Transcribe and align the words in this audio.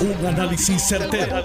Un 0.00 0.26
análisis 0.26 0.80
certero, 0.82 1.44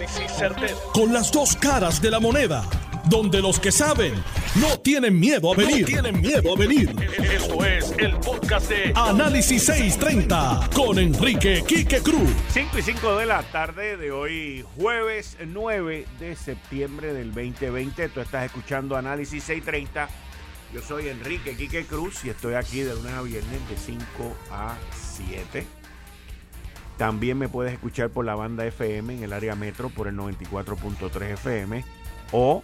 Con 0.94 1.12
las 1.12 1.30
dos 1.30 1.58
caras 1.58 2.02
de 2.02 2.10
la 2.10 2.22
moneda. 2.22 2.64
Donde 3.10 3.42
los 3.42 3.60
que 3.60 3.70
saben 3.70 4.14
no 4.56 4.80
tienen 4.80 5.20
miedo 5.20 5.52
a 5.52 5.58
venir. 5.58 5.86
tienen 5.86 6.22
miedo 6.22 6.54
a 6.54 6.58
venir. 6.58 6.96
Esto 7.22 7.66
es 7.66 7.94
el 7.98 8.16
podcast 8.16 8.70
de 8.70 8.94
Análisis 8.96 9.66
630 9.66 10.70
con 10.74 10.98
Enrique 11.00 11.66
Quique 11.68 12.00
Cruz. 12.00 12.30
5 12.54 12.80
y 12.80 12.82
5 12.82 13.18
de 13.18 13.26
la 13.26 13.44
tarde 13.44 13.98
de 13.98 14.12
hoy, 14.12 14.64
jueves 14.78 15.36
9 15.46 16.06
de 16.18 16.36
septiembre 16.38 17.14
del 17.14 17.34
2020. 17.34 18.08
Tú 18.08 18.22
estás 18.22 18.46
escuchando 18.46 18.96
Análisis 18.96 19.44
630. 19.44 20.08
Yo 20.74 20.82
soy 20.82 21.10
Enrique 21.10 21.58
Quique 21.58 21.86
Cruz 21.86 22.24
y 22.24 22.30
estoy 22.30 22.54
aquí 22.54 22.80
de 22.80 22.96
lunes 22.96 23.12
a 23.12 23.22
viernes 23.22 23.70
de 23.70 23.76
5 23.76 24.04
a 24.50 24.78
7 25.18 25.85
también 26.98 27.38
me 27.38 27.50
puedes 27.50 27.74
escuchar 27.74 28.10
por 28.10 28.26
la 28.26 28.36
banda 28.36 28.66
FM 28.66 29.16
en 29.16 29.24
el 29.24 29.34
área 29.34 29.56
metro 29.56 29.90
por 29.90 30.08
el 30.08 30.16
94.3 30.16 31.22
FM 31.34 31.84
o 32.32 32.64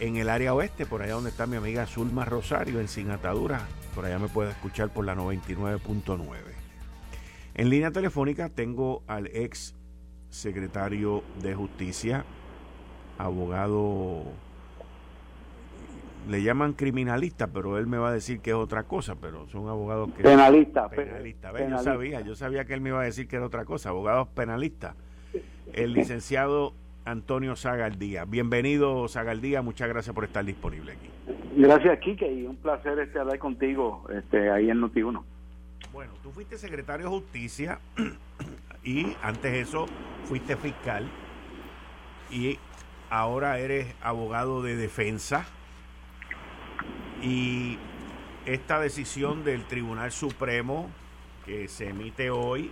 en 0.00 0.16
el 0.16 0.28
área 0.28 0.54
oeste, 0.54 0.86
por 0.86 1.02
allá 1.02 1.14
donde 1.14 1.30
está 1.30 1.46
mi 1.46 1.56
amiga 1.56 1.86
Zulma 1.86 2.24
Rosario 2.24 2.80
en 2.80 2.88
Sin 2.88 3.10
Atadura. 3.10 3.66
Por 3.94 4.04
allá 4.04 4.18
me 4.18 4.28
puedes 4.28 4.54
escuchar 4.54 4.90
por 4.90 5.04
la 5.04 5.14
99.9. 5.14 6.26
En 7.54 7.70
línea 7.70 7.92
telefónica 7.92 8.48
tengo 8.48 9.04
al 9.06 9.28
ex 9.28 9.74
secretario 10.30 11.22
de 11.40 11.54
Justicia, 11.54 12.24
abogado 13.18 14.24
le 16.28 16.42
llaman 16.42 16.72
criminalista, 16.72 17.48
pero 17.48 17.78
él 17.78 17.86
me 17.86 17.98
va 17.98 18.08
a 18.08 18.12
decir 18.12 18.40
que 18.40 18.50
es 18.50 18.56
otra 18.56 18.84
cosa, 18.84 19.14
pero 19.20 19.46
son 19.48 19.68
abogados 19.68 20.10
que... 20.16 20.22
Penalista. 20.22 20.88
Penalista. 20.88 21.52
Yo 21.68 21.78
sabía, 21.78 22.20
yo 22.22 22.34
sabía 22.34 22.64
que 22.64 22.74
él 22.74 22.80
me 22.80 22.90
iba 22.90 23.00
a 23.00 23.04
decir 23.04 23.28
que 23.28 23.36
era 23.36 23.46
otra 23.46 23.64
cosa, 23.64 23.90
abogados 23.90 24.28
penalistas. 24.28 24.94
El 25.72 25.92
licenciado 25.94 26.72
Antonio 27.04 27.56
Zagaldía. 27.56 28.24
Bienvenido, 28.24 29.06
Zagaldía, 29.08 29.60
muchas 29.60 29.88
gracias 29.88 30.14
por 30.14 30.24
estar 30.24 30.44
disponible 30.44 30.92
aquí. 30.92 31.10
Gracias, 31.56 31.98
Kike, 31.98 32.32
y 32.32 32.46
un 32.46 32.56
placer 32.56 32.98
este, 32.98 33.18
hablar 33.18 33.38
contigo 33.38 34.04
este, 34.10 34.50
ahí 34.50 34.70
en 34.70 34.80
Noti1. 34.80 35.22
Bueno, 35.92 36.12
tú 36.22 36.30
fuiste 36.30 36.56
secretario 36.56 37.06
de 37.06 37.10
Justicia 37.10 37.78
y 38.82 39.14
antes 39.22 39.52
de 39.52 39.60
eso 39.60 39.86
fuiste 40.24 40.56
fiscal 40.56 41.08
y 42.30 42.58
ahora 43.10 43.58
eres 43.58 43.94
abogado 44.00 44.62
de 44.62 44.74
defensa 44.74 45.46
y 47.24 47.78
esta 48.44 48.78
decisión 48.78 49.44
del 49.44 49.64
Tribunal 49.64 50.12
Supremo 50.12 50.90
que 51.46 51.68
se 51.68 51.88
emite 51.88 52.30
hoy, 52.30 52.70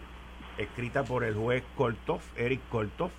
escrita 0.58 1.04
por 1.04 1.24
el 1.24 1.34
juez 1.34 1.64
Koltov, 1.76 2.20
Eric 2.36 2.60
Koltov, 2.68 3.10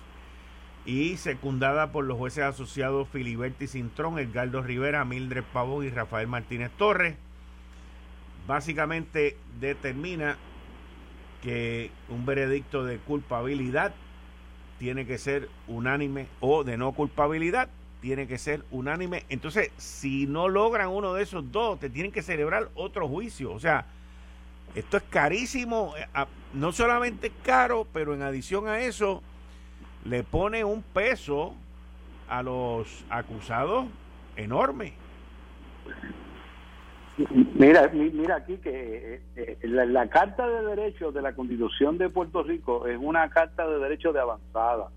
y 0.86 1.16
secundada 1.16 1.90
por 1.92 2.04
los 2.04 2.18
jueces 2.18 2.44
asociados 2.44 3.08
Filiberti 3.08 3.66
Cintrón, 3.66 4.18
Edgardo 4.18 4.62
Rivera, 4.62 5.04
Mildred 5.04 5.44
Pavón 5.52 5.84
y 5.84 5.90
Rafael 5.90 6.28
Martínez 6.28 6.70
Torres, 6.76 7.16
básicamente 8.46 9.36
determina 9.60 10.36
que 11.42 11.90
un 12.08 12.26
veredicto 12.26 12.84
de 12.84 12.98
culpabilidad 12.98 13.94
tiene 14.78 15.06
que 15.06 15.18
ser 15.18 15.48
unánime 15.66 16.26
o 16.40 16.62
de 16.62 16.76
no 16.76 16.92
culpabilidad 16.92 17.70
tiene 18.04 18.26
que 18.26 18.36
ser 18.36 18.64
unánime. 18.70 19.24
Entonces, 19.30 19.70
si 19.78 20.26
no 20.26 20.50
logran 20.50 20.90
uno 20.90 21.14
de 21.14 21.22
esos 21.22 21.50
dos, 21.50 21.80
te 21.80 21.88
tienen 21.88 22.12
que 22.12 22.20
celebrar 22.20 22.68
otro 22.74 23.08
juicio. 23.08 23.50
O 23.50 23.58
sea, 23.58 23.86
esto 24.74 24.98
es 24.98 25.02
carísimo. 25.04 25.94
Eh, 25.96 26.04
no 26.52 26.70
solamente 26.72 27.32
caro, 27.42 27.86
pero 27.94 28.12
en 28.12 28.20
adición 28.20 28.68
a 28.68 28.80
eso, 28.80 29.22
le 30.04 30.22
pone 30.22 30.64
un 30.64 30.82
peso 30.82 31.54
a 32.28 32.42
los 32.42 33.06
acusados 33.08 33.86
enorme. 34.36 34.92
Mira, 37.54 37.88
mira 37.88 38.36
aquí 38.36 38.58
que 38.58 39.14
eh, 39.14 39.20
eh, 39.36 39.58
la, 39.62 40.10
Carta 40.10 40.46
de 40.46 40.76
Derechos 40.76 41.14
de 41.14 41.22
la 41.22 41.34
Constitución 41.34 41.96
de 41.96 42.10
Puerto 42.10 42.42
Rico 42.42 42.86
es 42.86 42.98
una 43.00 43.30
carta 43.30 43.66
de 43.66 43.78
derechos 43.78 44.12
de 44.12 44.20
avanzada 44.20 44.90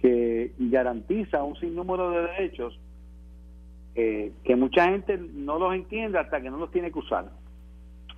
que 0.00 0.52
garantiza 0.58 1.42
un 1.42 1.56
sinnúmero 1.56 2.10
de 2.10 2.22
derechos 2.22 2.78
eh, 3.94 4.32
que 4.44 4.56
mucha 4.56 4.88
gente 4.88 5.18
no 5.18 5.58
los 5.58 5.74
entiende 5.74 6.18
hasta 6.18 6.40
que 6.40 6.50
no 6.50 6.58
los 6.58 6.70
tiene 6.70 6.92
que 6.92 6.98
usar. 6.98 7.30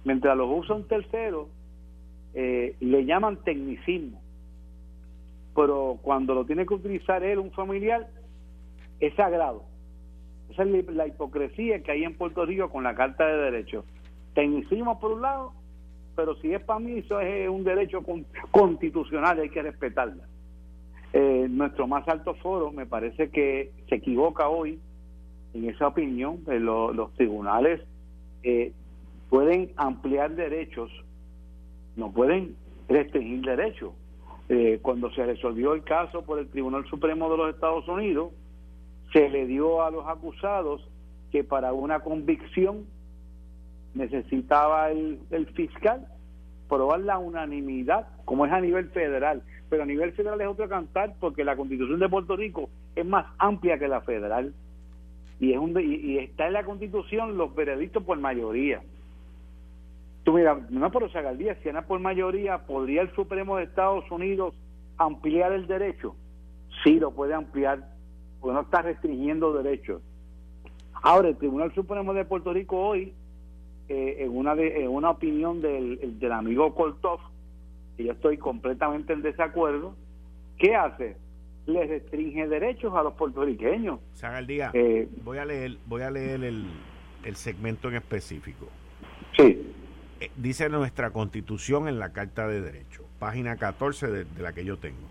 Mientras 0.05 0.37
los 0.37 0.49
usa 0.51 0.77
un 0.77 0.87
tercero, 0.87 1.49
eh, 2.35 2.77
le 2.81 3.05
llaman 3.05 3.43
tecnicismo. 3.43 4.21
Pero 5.55 5.99
cuando 6.03 6.35
lo 6.35 6.45
tiene 6.45 6.67
que 6.67 6.75
utilizar 6.75 7.23
él, 7.23 7.39
un 7.39 7.53
familiar, 7.53 8.09
es 9.01 9.15
sagrado. 9.15 9.65
Esa 10.51 10.65
es 10.65 10.89
la 10.89 11.07
hipocresía 11.07 11.83
que 11.83 11.93
hay 11.93 12.05
en 12.05 12.17
Puerto 12.17 12.45
Rico 12.45 12.71
con 12.71 12.85
la 12.85 12.95
Carta 12.95 13.27
de 13.27 13.51
Derechos. 13.51 13.85
Tecnicismo 14.35 15.01
por 15.01 15.13
un 15.13 15.23
lado, 15.23 15.53
pero 16.15 16.37
si 16.37 16.53
es 16.53 16.63
para 16.63 16.81
mí, 16.81 16.99
eso 16.99 17.21
es 17.21 17.49
un 17.49 17.65
derecho 17.65 18.03
constitucional, 18.51 19.41
hay 19.41 19.49
que 19.49 19.63
respetarla. 19.63 20.25
Eh, 21.13 21.47
nuestro 21.51 21.87
más 21.87 22.09
alto 22.09 22.35
foro 22.37 22.73
me 22.73 22.87
parece 22.87 23.29
que 23.29 23.71
se 23.89 23.97
equivoca 23.97 24.49
hoy 24.49 24.79
en 25.53 25.69
esa 25.69 25.89
opinión. 25.89 26.41
Eh, 26.49 26.59
los 26.59 27.13
tribunales 27.15 27.83
eh, 28.43 28.73
pueden 29.29 29.73
ampliar 29.77 30.35
derechos, 30.35 30.91
no 31.97 32.13
pueden 32.13 32.57
restringir 32.89 33.43
derechos. 33.43 33.93
cuando 34.83 35.11
se 35.13 35.25
resolvió 35.25 35.73
el 35.73 35.83
caso 35.83 36.23
por 36.27 36.39
el 36.39 36.47
Tribunal 36.49 36.85
Supremo 36.87 37.31
de 37.31 37.37
los 37.39 37.55
Estados 37.55 37.89
Unidos, 37.89 38.33
se 39.11 39.31
le 39.31 39.47
dio 39.47 39.83
a 39.83 39.91
los 39.91 40.07
acusados 40.07 40.87
que 41.31 41.43
para 41.43 41.73
una 41.73 42.01
convicción 42.01 42.85
necesitaba 43.95 44.91
el, 44.91 45.21
el 45.31 45.47
fiscal 45.55 46.07
probar 46.69 47.01
la 47.01 47.19
unanimidad, 47.19 48.09
como 48.27 48.45
es 48.45 48.53
a 48.53 48.61
nivel 48.61 48.91
federal 48.91 49.43
pero 49.73 49.85
a 49.85 49.87
nivel 49.87 50.13
federal 50.13 50.39
es 50.39 50.47
otro 50.47 50.69
cantar 50.69 51.15
porque 51.19 51.45
la 51.45 51.57
constitución 51.57 51.99
de 51.99 52.07
Puerto 52.07 52.37
Rico 52.37 52.69
es 52.95 53.07
más 53.07 53.25
amplia 53.39 53.79
que 53.79 53.89
la 53.89 54.03
federal. 54.03 54.53
Y 55.41 55.55
es 55.55 55.59
un, 55.59 55.75
y, 55.81 56.19
está 56.19 56.47
en 56.47 56.53
la 56.53 56.63
constitución 56.63 57.39
los 57.39 57.55
veredictos 57.55 58.05
por 58.05 58.19
mayoría. 58.19 58.83
Tú 60.25 60.35
mira 60.35 60.61
no 60.69 60.93
por 60.93 61.01
los 61.01 61.17
agaldías 61.17 61.57
si 61.63 61.71
era 61.71 61.87
por 61.87 62.01
mayoría 62.01 62.67
podría 62.67 63.01
el 63.01 63.15
Supremo 63.15 63.57
de 63.57 63.65
Estados 63.65 64.05
Unidos 64.11 64.55
ampliar 64.99 65.53
el 65.53 65.67
derecho 65.67 66.15
sí 66.85 67.01
lo 67.01 67.13
puede 67.13 67.33
ampliar 67.33 67.89
porque 68.43 68.53
no 68.53 68.61
está 68.61 68.83
restringiendo 68.83 69.55
derechos. 69.55 70.03
Ahora 71.03 71.31
el 71.31 71.39
Tribunal 71.39 71.73
Supremo 71.75 72.13
de 72.13 72.27
Puerto 72.27 72.53
Rico 72.53 72.77
hoy 72.77 73.15
eh, 73.89 74.17
en 74.19 74.37
una 74.37 74.55
de, 74.55 74.87
una 74.87 75.09
opinión 75.09 75.63
del, 75.63 76.19
del 76.19 76.33
amigo 76.33 76.75
Koltov 76.75 77.32
y 77.99 78.05
yo 78.05 78.13
estoy 78.13 78.39
completamente 78.39 79.13
en 79.13 79.23
desacuerdo, 79.23 79.95
¿qué 80.59 80.75
hace? 80.75 81.17
Le 81.67 81.87
restringe 81.87 82.49
derechos 82.49 82.95
a 82.95 83.03
los 83.03 83.15
puertorriqueños. 83.15 84.01
San 84.15 84.47
día, 84.47 84.71
eh, 84.75 85.09
voy 85.23 85.39
a 85.39 85.45
leer, 85.45 85.77
voy 85.87 86.03
a 86.03 86.11
leer 86.11 86.43
el, 86.43 86.67
segmento 87.35 87.89
en 87.89 87.97
específico. 87.97 88.69
Sí. 89.37 89.73
Eh, 90.21 90.31
dice 90.37 90.69
nuestra 90.69 91.11
constitución 91.11 91.89
en 91.89 91.99
la 91.99 92.13
Carta 92.13 92.49
de 92.49 92.61
Derechos, 92.61 93.07
página 93.19 93.57
14 93.57 94.09
de, 94.09 94.25
de 94.25 94.43
la 94.43 94.53
que 94.53 94.65
yo 94.65 94.79
tengo. 94.79 95.09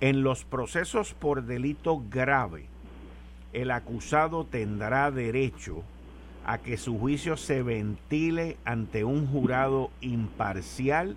En 0.00 0.22
los 0.22 0.44
procesos 0.44 1.12
por 1.12 1.42
delito 1.44 2.02
grave, 2.10 2.64
el 3.52 3.70
acusado 3.70 4.44
tendrá 4.44 5.10
derecho 5.10 5.82
a 6.46 6.58
que 6.58 6.78
su 6.78 6.98
juicio 6.98 7.36
se 7.36 7.62
ventile 7.62 8.56
ante 8.64 9.04
un 9.04 9.26
jurado 9.26 9.90
imparcial 10.00 11.16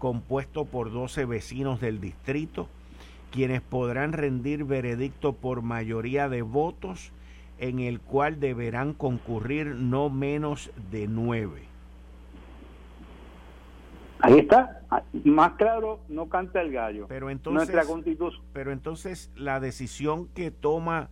compuesto 0.00 0.64
por 0.64 0.90
12 0.90 1.26
vecinos 1.26 1.80
del 1.80 2.00
distrito, 2.00 2.66
quienes 3.30 3.60
podrán 3.60 4.12
rendir 4.12 4.64
veredicto 4.64 5.34
por 5.34 5.62
mayoría 5.62 6.28
de 6.28 6.42
votos, 6.42 7.12
en 7.58 7.78
el 7.78 8.00
cual 8.00 8.40
deberán 8.40 8.94
concurrir 8.94 9.66
no 9.66 10.10
menos 10.10 10.72
de 10.90 11.06
nueve. 11.06 11.62
Ahí 14.22 14.38
está, 14.38 14.82
más 15.24 15.52
claro 15.52 16.00
no 16.08 16.28
canta 16.28 16.60
el 16.60 16.72
gallo. 16.72 17.06
Pero 17.08 17.30
entonces, 17.30 17.70
pero 18.52 18.72
entonces 18.72 19.30
la 19.36 19.60
decisión 19.60 20.26
que 20.28 20.50
toma 20.50 21.08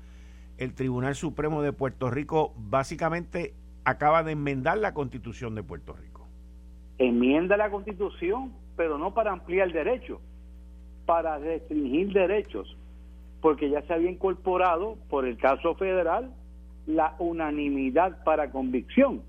el 0.56 0.75
Tribunal 0.75 1.14
Supremo 1.14 1.62
de 1.62 1.73
Puerto 1.73 2.11
Rico 2.11 2.52
básicamente 2.56 3.55
acaba 3.84 4.23
de 4.23 4.32
enmendar 4.32 4.79
la 4.79 4.93
Constitución 4.93 5.55
de 5.55 5.62
Puerto 5.62 5.94
Rico. 5.94 6.26
Enmienda 6.99 7.56
la 7.56 7.70
Constitución, 7.70 8.52
pero 8.78 8.96
no 8.96 9.12
para 9.12 9.32
ampliar 9.32 9.72
derechos, 9.72 10.20
para 11.04 11.36
restringir 11.38 12.12
derechos, 12.12 12.76
porque 13.40 13.69
ya 13.69 13.82
se 13.82 13.92
había 13.92 14.08
incorporado 14.08 14.96
por 15.10 15.26
el 15.26 15.36
caso 15.36 15.75
federal 15.75 16.30
la 16.86 17.16
unanimidad 17.19 18.22
para 18.22 18.52
convicción. 18.52 19.22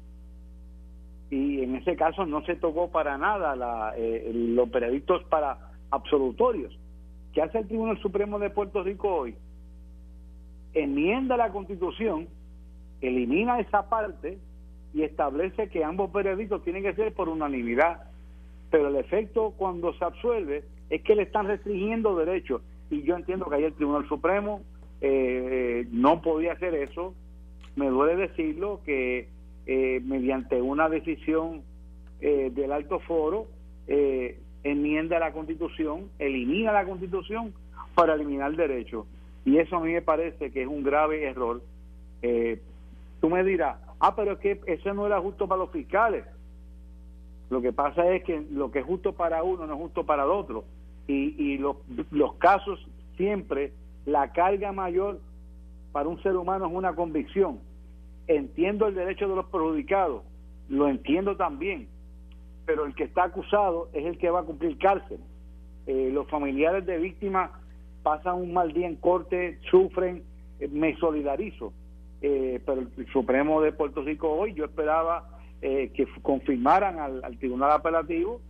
Y 1.31 1.63
en 1.63 1.77
ese 1.77 1.95
caso 1.95 2.27
no 2.27 2.45
se 2.45 2.57
tocó 2.57 2.91
para 2.91 3.17
nada 3.17 3.55
la, 3.55 3.93
eh, 3.97 4.31
los 4.33 4.69
veredictos 4.69 5.23
para 5.23 5.71
absolutorios. 5.89 6.77
¿Qué 7.33 7.41
hace 7.41 7.57
el 7.57 7.67
Tribunal 7.67 7.99
Supremo 8.01 8.37
de 8.37 8.51
Puerto 8.51 8.83
Rico 8.83 9.09
hoy? 9.09 9.35
Enmienda 10.75 11.37
la 11.37 11.51
Constitución, 11.51 12.27
elimina 13.01 13.59
esa 13.59 13.89
parte 13.89 14.37
y 14.93 15.01
establece 15.01 15.69
que 15.69 15.83
ambos 15.83 16.11
periodistas 16.11 16.61
tienen 16.61 16.83
que 16.83 16.93
ser 16.93 17.15
por 17.15 17.29
unanimidad. 17.29 18.08
Pero 18.69 18.89
el 18.89 18.95
efecto 18.97 19.53
cuando 19.57 19.93
se 19.93 20.05
absuelve 20.05 20.63
es 20.89 21.01
que 21.03 21.15
le 21.15 21.23
están 21.23 21.47
restringiendo 21.47 22.15
derechos. 22.15 22.61
Y 22.89 23.03
yo 23.03 23.15
entiendo 23.15 23.45
que 23.45 23.55
ahí 23.55 23.63
el 23.63 23.73
Tribunal 23.73 24.07
Supremo 24.07 24.61
eh, 25.01 25.87
no 25.91 26.21
podía 26.21 26.53
hacer 26.53 26.73
eso. 26.75 27.13
Me 27.75 27.87
duele 27.87 28.27
decirlo 28.27 28.81
que 28.85 29.29
eh, 29.65 30.01
mediante 30.03 30.61
una 30.61 30.89
decisión 30.89 31.63
eh, 32.21 32.51
del 32.53 32.71
alto 32.71 32.99
foro 32.99 33.47
enmienda 34.61 35.17
la 35.17 35.31
Constitución, 35.31 36.11
elimina 36.19 36.71
la 36.71 36.85
Constitución 36.85 37.53
para 37.95 38.13
eliminar 38.13 38.55
derechos. 38.55 39.07
Y 39.45 39.57
eso 39.57 39.77
a 39.77 39.79
mí 39.79 39.93
me 39.93 40.03
parece 40.03 40.51
que 40.51 40.61
es 40.61 40.67
un 40.67 40.83
grave 40.83 41.23
error. 41.23 41.63
tú 43.19 43.29
me 43.29 43.43
dirás, 43.43 43.77
ah, 43.99 44.15
pero 44.15 44.33
es 44.33 44.39
que 44.39 44.59
eso 44.67 44.93
no 44.93 45.07
era 45.07 45.19
justo 45.21 45.47
para 45.47 45.59
los 45.59 45.71
fiscales. 45.71 46.23
Lo 47.49 47.61
que 47.61 47.73
pasa 47.73 48.07
es 48.11 48.23
que 48.23 48.45
lo 48.51 48.71
que 48.71 48.79
es 48.79 48.85
justo 48.85 49.13
para 49.13 49.43
uno 49.43 49.65
no 49.65 49.73
es 49.73 49.79
justo 49.79 50.05
para 50.05 50.23
el 50.23 50.29
otro. 50.29 50.65
Y, 51.07 51.35
y 51.37 51.57
los, 51.57 51.77
los 52.11 52.35
casos 52.35 52.79
siempre, 53.17 53.73
la 54.05 54.31
carga 54.31 54.71
mayor 54.71 55.19
para 55.91 56.07
un 56.07 56.21
ser 56.21 56.35
humano 56.35 56.67
es 56.67 56.71
una 56.73 56.93
convicción. 56.95 57.59
Entiendo 58.27 58.87
el 58.87 58.95
derecho 58.95 59.27
de 59.27 59.35
los 59.35 59.45
perjudicados, 59.47 60.23
lo 60.69 60.87
entiendo 60.87 61.35
también, 61.35 61.87
pero 62.65 62.85
el 62.85 62.93
que 62.93 63.05
está 63.05 63.23
acusado 63.23 63.89
es 63.93 64.05
el 64.05 64.17
que 64.19 64.29
va 64.29 64.41
a 64.41 64.43
cumplir 64.43 64.77
cárcel. 64.77 65.19
Eh, 65.87 66.11
los 66.13 66.27
familiares 66.27 66.85
de 66.85 66.99
víctimas 66.99 67.49
pasan 68.03 68.35
un 68.35 68.53
mal 68.53 68.71
día 68.73 68.87
en 68.87 68.95
corte, 68.97 69.59
sufren, 69.71 70.23
eh, 70.59 70.67
me 70.67 70.95
solidarizo, 70.97 71.73
eh, 72.21 72.61
pero 72.65 72.81
el 72.81 73.07
Supremo 73.11 73.61
de 73.61 73.71
Puerto 73.71 74.03
Rico 74.03 74.31
hoy 74.31 74.53
yo 74.53 74.65
esperaba 74.65 75.38
eh, 75.61 75.91
que 75.93 76.07
confirmaran 76.21 76.99
al, 76.99 77.37
Tribunal 77.37 77.71
Apelativo, 77.71 78.41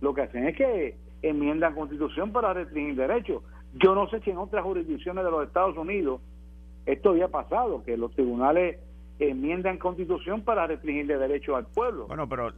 lo 0.00 0.14
que 0.14 0.22
hacen 0.22 0.46
es 0.48 0.56
que 0.56 0.96
enmiendan 1.22 1.74
constitución 1.74 2.32
para 2.32 2.52
restringir 2.52 2.96
derechos. 2.96 3.42
Yo 3.74 3.94
no 3.94 4.08
sé 4.08 4.20
si 4.20 4.30
en 4.30 4.38
otras 4.38 4.64
jurisdicciones 4.64 5.24
de 5.24 5.30
los 5.30 5.46
Estados 5.46 5.76
Unidos 5.76 6.20
esto 6.86 7.10
había 7.10 7.28
pasado, 7.28 7.82
que 7.84 7.96
los 7.96 8.10
tribunales 8.12 8.78
enmiendan 9.18 9.78
constitución 9.78 10.42
para 10.42 10.66
restringir 10.66 11.06
derechos 11.06 11.56
al 11.56 11.66
pueblo. 11.66 12.06
Bueno, 12.06 12.28
pero 12.28 12.50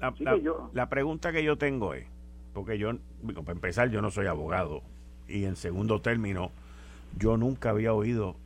la, 0.72 0.88
pregunta 0.88 1.32
que 1.32 1.42
yo 1.42 1.58
tengo 1.58 1.94
es, 1.94 2.06
porque 2.54 2.78
yo, 2.78 2.92
para 3.34 3.52
empezar, 3.52 3.90
yo 3.90 4.00
no 4.00 4.10
soy 4.10 4.26
abogado, 4.26 4.82
y 5.28 5.44
en 5.44 5.56
segundo 5.56 6.00
término, 6.00 6.50
yo 7.18 7.36
nunca 7.36 7.70
había 7.70 7.92
oído 7.92 8.36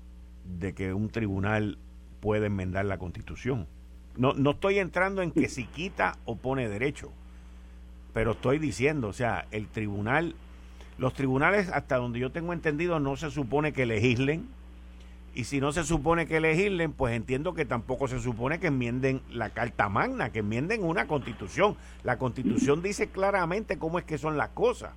de 0.44 0.74
que 0.74 0.94
un 0.94 1.10
tribunal 1.10 1.78
puede 2.20 2.46
enmendar 2.46 2.86
la 2.86 2.98
constitución. 2.98 3.66
No, 4.16 4.32
no 4.32 4.52
estoy 4.52 4.78
entrando 4.78 5.22
en 5.22 5.30
que 5.30 5.48
si 5.48 5.64
quita 5.66 6.16
o 6.24 6.36
pone 6.36 6.68
derecho, 6.68 7.10
pero 8.14 8.32
estoy 8.32 8.58
diciendo, 8.58 9.08
o 9.08 9.12
sea, 9.12 9.46
el 9.50 9.68
tribunal, 9.68 10.34
los 10.98 11.12
tribunales, 11.14 11.68
hasta 11.70 11.96
donde 11.96 12.18
yo 12.18 12.32
tengo 12.32 12.52
entendido, 12.52 12.98
no 12.98 13.16
se 13.16 13.30
supone 13.30 13.72
que 13.72 13.84
legislen, 13.84 14.48
y 15.36 15.44
si 15.44 15.60
no 15.60 15.70
se 15.70 15.84
supone 15.84 16.26
que 16.26 16.40
legislen, 16.40 16.94
pues 16.94 17.14
entiendo 17.14 17.52
que 17.52 17.66
tampoco 17.66 18.08
se 18.08 18.20
supone 18.20 18.58
que 18.58 18.68
enmienden 18.68 19.20
la 19.30 19.50
Carta 19.50 19.90
Magna, 19.90 20.32
que 20.32 20.38
enmienden 20.38 20.82
una 20.82 21.06
constitución. 21.06 21.76
La 22.04 22.16
constitución 22.16 22.80
dice 22.80 23.08
claramente 23.08 23.78
cómo 23.78 23.98
es 23.98 24.06
que 24.06 24.16
son 24.16 24.38
las 24.38 24.48
cosas. 24.48 24.94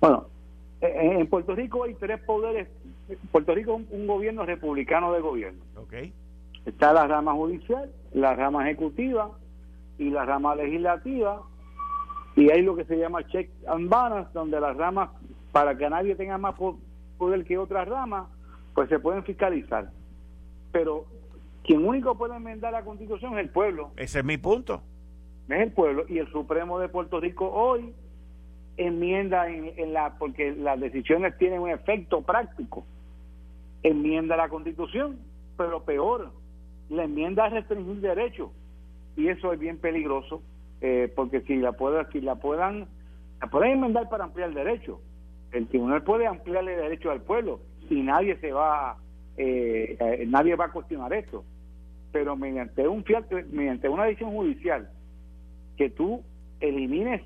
Bueno, 0.00 0.28
en 0.80 1.26
Puerto 1.26 1.54
Rico 1.54 1.84
hay 1.84 1.92
tres 1.92 2.22
poderes. 2.22 2.68
Puerto 3.30 3.54
Rico 3.54 3.78
es 3.78 3.92
un, 3.92 4.06
gobierno 4.06 4.46
republicano 4.46 5.12
de 5.12 5.20
gobierno. 5.20 5.60
Okay. 5.76 6.14
Está 6.66 6.92
la 6.92 7.06
rama 7.06 7.32
judicial, 7.32 7.90
la 8.12 8.34
rama 8.34 8.68
ejecutiva 8.68 9.30
y 9.98 10.10
la 10.10 10.24
rama 10.24 10.54
legislativa. 10.54 11.42
Y 12.36 12.50
hay 12.50 12.62
lo 12.62 12.76
que 12.76 12.84
se 12.84 12.96
llama 12.96 13.26
check 13.26 13.50
and 13.66 13.88
balance, 13.88 14.30
donde 14.32 14.60
las 14.60 14.76
ramas, 14.76 15.10
para 15.52 15.76
que 15.76 15.88
nadie 15.90 16.14
tenga 16.14 16.38
más 16.38 16.54
poder 17.18 17.44
que 17.44 17.58
otras 17.58 17.88
ramas, 17.88 18.28
pues 18.74 18.88
se 18.88 18.98
pueden 18.98 19.24
fiscalizar. 19.24 19.90
Pero 20.72 21.06
quien 21.64 21.86
único 21.86 22.16
puede 22.16 22.36
enmendar 22.36 22.72
la 22.72 22.84
constitución 22.84 23.34
es 23.34 23.40
el 23.40 23.50
pueblo. 23.50 23.90
Ese 23.96 24.20
es 24.20 24.24
mi 24.24 24.38
punto. 24.38 24.82
Es 25.48 25.60
el 25.60 25.72
pueblo. 25.72 26.04
Y 26.08 26.18
el 26.18 26.30
Supremo 26.30 26.78
de 26.78 26.88
Puerto 26.88 27.20
Rico 27.20 27.50
hoy 27.50 27.92
enmienda 28.76 29.48
en 29.48 29.92
la, 29.92 30.16
porque 30.18 30.52
las 30.52 30.80
decisiones 30.80 31.36
tienen 31.36 31.60
un 31.60 31.70
efecto 31.70 32.22
práctico. 32.22 32.84
Enmienda 33.82 34.36
la 34.36 34.48
constitución, 34.48 35.18
pero 35.56 35.82
peor, 35.84 36.30
la 36.90 37.04
enmienda 37.04 37.46
es 37.46 37.52
restringir 37.52 38.00
derechos. 38.00 38.50
Y 39.16 39.28
eso 39.28 39.52
es 39.52 39.58
bien 39.58 39.78
peligroso 39.78 40.42
eh, 40.80 41.12
porque 41.14 41.40
si 41.42 41.56
la 41.56 41.72
puedan 41.72 42.10
si 42.12 42.20
la 42.20 42.36
puedan 42.36 42.86
la 43.40 43.46
pueden 43.48 43.72
enmendar 43.72 44.08
para 44.08 44.24
ampliar 44.24 44.52
derechos. 44.52 44.98
El 45.52 45.66
tribunal 45.66 46.02
puede 46.04 46.26
ampliarle 46.26 46.76
derechos 46.76 47.12
al 47.12 47.22
pueblo 47.22 47.60
y 47.88 48.02
nadie 48.02 48.36
se 48.38 48.52
va 48.52 48.96
eh, 49.36 49.96
eh, 49.98 50.24
nadie 50.26 50.56
va 50.56 50.66
a 50.66 50.72
cuestionar 50.72 51.12
esto. 51.12 51.44
Pero 52.12 52.36
mediante 52.36 52.86
un 52.86 53.04
mediante 53.50 53.88
una 53.88 54.04
decisión 54.04 54.32
judicial 54.32 54.90
que 55.76 55.90
tú 55.90 56.22
elimines 56.60 57.22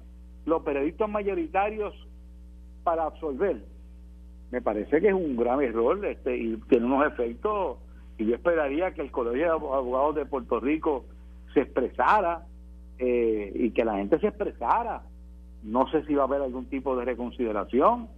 los 0.47 0.63
periodistas 0.63 1.09
mayoritarios 1.09 1.95
para 2.85 3.05
absolver 3.05 3.63
me 4.55 4.63
parece 4.63 5.01
que 5.01 5.09
es 5.09 5.15
un 5.15 5.37
grave 5.37 5.67
error 5.67 6.07
este 6.07 6.37
y 6.37 6.57
tiene 6.69 6.87
unos 6.87 7.07
efectos 7.09 7.79
y 8.19 8.27
yo 8.27 8.35
esperaría 8.35 8.95
que 8.95 9.03
el 9.03 9.11
Colegio 9.11 9.45
de 9.45 9.51
Abogados 9.51 10.15
de 10.15 10.27
Puerto 10.27 10.61
Rico 10.61 11.05
se 11.53 11.61
expresara 11.61 12.45
eh, 12.99 13.53
y 13.55 13.71
que 13.71 13.85
la 13.85 13.97
gente 13.97 14.19
se 14.21 14.29
expresara. 14.29 15.03
No 15.63 15.89
sé 15.91 16.05
si 16.05 16.15
va 16.15 16.23
a 16.23 16.27
haber 16.27 16.43
algún 16.43 16.67
tipo 16.67 16.97
de 16.97 17.05
reconsideración. 17.05 18.09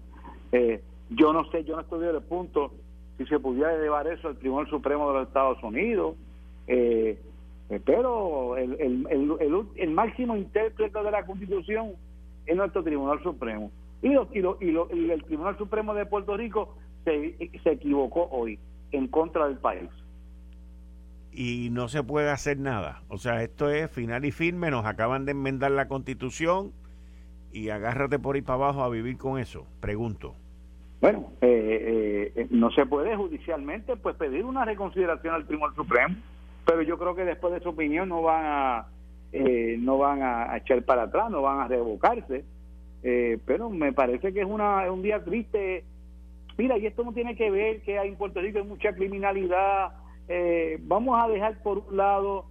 Eh, 0.53 0.83
yo 1.11 1.33
no 1.33 1.49
sé, 1.51 1.65
yo 1.65 1.77
no 1.77 1.83
estoy 1.83 2.07
el 2.07 2.23
punto 2.23 2.73
si 3.17 3.25
se 3.27 3.39
pudiera 3.39 3.79
llevar 3.79 4.07
eso 4.07 4.29
al 4.29 4.37
Tribunal 4.37 4.69
Supremo 4.69 5.09
de 5.09 5.19
los 5.21 5.29
Estados 5.29 5.63
Unidos. 5.63 6.17
Eh, 6.67 7.19
pero 7.85 8.57
el, 8.57 8.77
el, 8.79 9.07
el, 9.11 9.67
el, 9.77 9.91
máximo 9.91 10.37
intérprete 10.37 11.03
de 11.03 11.11
la 11.11 11.25
Constitución 11.25 11.93
es 12.45 12.57
nuestro 12.57 12.83
Tribunal 12.83 13.23
Supremo. 13.23 13.71
Y, 14.03 14.11
lo, 14.11 14.29
y, 14.33 14.41
lo, 14.41 14.59
y, 14.61 14.71
lo, 14.71 14.89
y 14.95 15.11
el 15.11 15.25
Tribunal 15.25 15.57
Supremo 15.57 15.95
de 15.95 16.07
Puerto 16.07 16.37
Rico 16.37 16.77
se, 17.05 17.37
se 17.63 17.71
equivocó 17.71 18.29
hoy 18.31 18.59
en 18.97 19.09
contra 19.09 19.47
del 19.47 19.59
país. 19.59 19.91
Y 21.33 21.69
no 21.71 21.89
se 21.89 22.03
puede 22.03 22.31
hacer 22.31 22.59
nada. 22.59 23.03
O 23.09 23.19
sea, 23.19 23.43
esto 23.43 23.71
es 23.71 23.91
final 23.91 24.25
y 24.25 24.33
firme, 24.33 24.71
nos 24.71 24.87
acaban 24.87 25.27
de 25.27 25.33
enmendar 25.33 25.71
la 25.71 25.87
constitución 25.87 26.73
y 27.53 27.69
agárrate 27.71 28.19
por 28.19 28.37
ahí 28.37 28.43
para 28.43 28.55
abajo 28.55 28.83
a 28.83 28.89
vivir 28.89 29.19
con 29.19 29.39
eso. 29.39 29.67
Pregunto. 29.81 30.35
Bueno, 31.01 31.33
eh, 31.41 32.33
eh, 32.35 32.47
no 32.51 32.71
se 32.71 32.87
puede 32.87 33.17
judicialmente 33.17 33.97
pues 33.97 34.17
pedir 34.17 34.45
una 34.45 34.65
reconsideración 34.65 35.35
al 35.35 35.47
Tribunal 35.47 35.75
Supremo, 35.75 36.17
pero 36.65 36.83
yo 36.83 36.99
creo 36.99 37.15
que 37.15 37.25
después 37.25 37.53
de 37.53 37.61
su 37.61 37.71
opinión 37.71 38.09
no 38.09 38.23
van 38.23 38.45
a 38.45 38.87
eh, 39.33 39.77
no 39.79 39.99
van 39.99 40.23
a 40.23 40.57
echar 40.57 40.83
para 40.85 41.05
atrás, 41.05 41.31
no 41.31 41.43
van 41.43 41.61
a 41.61 41.69
revocarse. 41.69 42.45
pero 43.45 43.71
me 43.71 43.93
parece 43.93 44.33
que 44.33 44.41
es 44.41 44.47
una, 44.47 44.91
un 44.91 45.03
día 45.03 45.23
triste 45.23 45.85
mira, 46.57 46.79
y 46.79 46.87
esto 46.87 47.05
no 47.05 47.13
tiene 47.13 47.37
que 47.37 47.51
ver 47.51 47.83
que 47.83 47.99
hay 47.99 48.09
en 48.09 48.17
Puerto 48.17 48.41
Rico 48.41 48.59
hay 48.59 48.65
mucha 48.65 48.93
criminalidad, 48.95 49.93
eh, 50.29 50.79
vamos 50.83 51.23
a 51.23 51.29
dejar 51.29 51.63
por 51.63 51.79
un 51.79 51.97
lado 51.97 52.47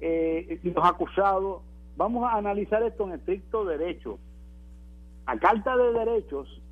eh, 0.00 0.60
los 0.62 0.84
acusados, 0.84 1.62
vamos 1.96 2.24
a 2.24 2.36
analizar 2.36 2.82
esto 2.82 3.04
en 3.04 3.14
estricto 3.14 3.64
derecho. 3.64 4.18
La 5.26 5.38
Carta 5.38 5.76
de 5.76 5.92
Derechos 5.92 6.62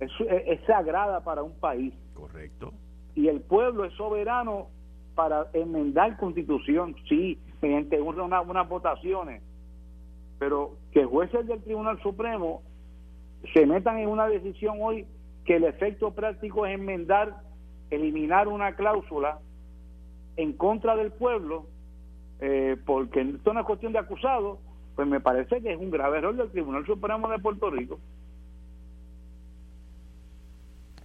es, 0.00 0.10
es, 0.28 0.60
sagrada 0.66 1.22
para 1.22 1.42
un 1.42 1.52
país. 1.58 1.92
Correcto. 2.14 2.72
Y 3.14 3.28
el 3.28 3.40
pueblo 3.42 3.84
es 3.84 3.92
soberano 3.94 4.68
para 5.14 5.48
enmendar 5.52 6.16
constitución, 6.16 6.96
sí, 7.08 7.38
mediante 7.60 8.00
una, 8.00 8.40
unas 8.40 8.68
votaciones, 8.68 9.42
pero 10.38 10.76
que 10.92 11.04
jueces 11.04 11.46
del 11.46 11.62
Tribunal 11.62 12.00
Supremo 12.02 12.62
se 13.52 13.66
metan 13.66 13.98
en 13.98 14.08
una 14.08 14.26
decisión 14.26 14.78
hoy 14.80 15.06
que 15.44 15.56
el 15.56 15.64
efecto 15.64 16.12
práctico 16.12 16.66
es 16.66 16.74
enmendar, 16.74 17.42
eliminar 17.90 18.48
una 18.48 18.74
cláusula 18.74 19.38
en 20.36 20.52
contra 20.52 20.96
del 20.96 21.12
pueblo, 21.12 21.66
eh, 22.40 22.76
porque 22.86 23.20
esto 23.20 23.52
no 23.52 23.60
es 23.60 23.66
cuestión 23.66 23.92
de 23.92 23.98
acusado, 23.98 24.58
pues 24.96 25.06
me 25.06 25.20
parece 25.20 25.60
que 25.60 25.72
es 25.72 25.78
un 25.78 25.90
grave 25.90 26.18
error 26.18 26.36
del 26.36 26.50
Tribunal 26.50 26.86
Supremo 26.86 27.28
de 27.28 27.38
Puerto 27.38 27.70
Rico. 27.70 27.98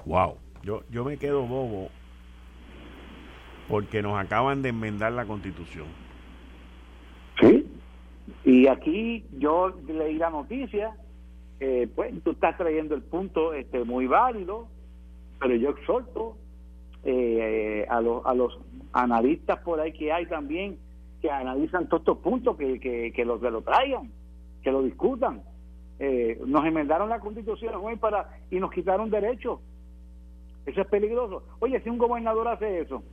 Wow, 0.05 0.35
yo, 0.63 0.83
yo 0.89 1.03
me 1.03 1.17
quedo 1.17 1.43
bobo 1.43 1.89
porque 3.67 4.01
nos 4.01 4.19
acaban 4.19 4.61
de 4.61 4.69
enmendar 4.69 5.11
la 5.11 5.25
constitución. 5.25 5.87
Sí, 7.39 7.67
y 8.43 8.67
aquí 8.67 9.25
yo 9.37 9.73
leí 9.87 10.17
la 10.17 10.29
noticia 10.29 10.95
eh, 11.59 11.87
pues 11.95 12.13
tú 12.23 12.31
estás 12.31 12.57
trayendo 12.57 12.95
el 12.95 13.01
punto 13.01 13.53
este 13.53 13.83
muy 13.83 14.07
válido, 14.07 14.67
pero 15.39 15.55
yo 15.55 15.69
exhorto 15.69 16.37
eh, 17.03 17.85
a, 17.89 18.01
los, 18.01 18.25
a 18.25 18.33
los 18.33 18.59
analistas 18.93 19.59
por 19.59 19.79
ahí 19.79 19.93
que 19.93 20.11
hay 20.11 20.25
también 20.25 20.77
que 21.21 21.29
analizan 21.29 21.87
todos 21.87 22.01
estos 22.01 22.17
puntos, 22.19 22.57
que, 22.57 22.79
que, 22.79 23.11
que, 23.13 23.25
lo, 23.25 23.39
que 23.39 23.49
lo 23.49 23.61
traigan, 23.61 24.11
que 24.63 24.71
lo 24.71 24.83
discutan. 24.83 25.43
Eh, 25.97 26.39
nos 26.45 26.65
enmendaron 26.65 27.09
la 27.09 27.19
constitución 27.19 27.73
hoy 27.81 27.95
para 27.95 28.37
y 28.51 28.59
nos 28.59 28.71
quitaron 28.71 29.09
derechos. 29.09 29.59
Eso 30.65 30.81
es 30.81 30.87
peligroso. 30.87 31.43
Oye, 31.59 31.79
si 31.81 31.89
un 31.89 31.97
gobernador 31.97 32.47
hace 32.47 32.81
eso, 32.81 33.03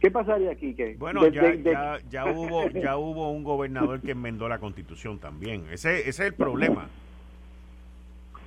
¿qué 0.00 0.10
pasaría 0.10 0.50
aquí? 0.50 0.74
que 0.74 0.96
Bueno, 0.96 1.28
ya, 1.28 1.98
ya, 2.10 2.24
hubo 2.26 2.68
ya 2.70 2.96
hubo 2.96 3.30
un 3.30 3.44
gobernador 3.44 4.00
que 4.00 4.12
enmendó 4.12 4.48
la 4.48 4.58
constitución 4.58 5.18
también. 5.18 5.66
Ese, 5.70 6.00
ese 6.00 6.08
es 6.08 6.20
el 6.20 6.34
problema. 6.34 6.88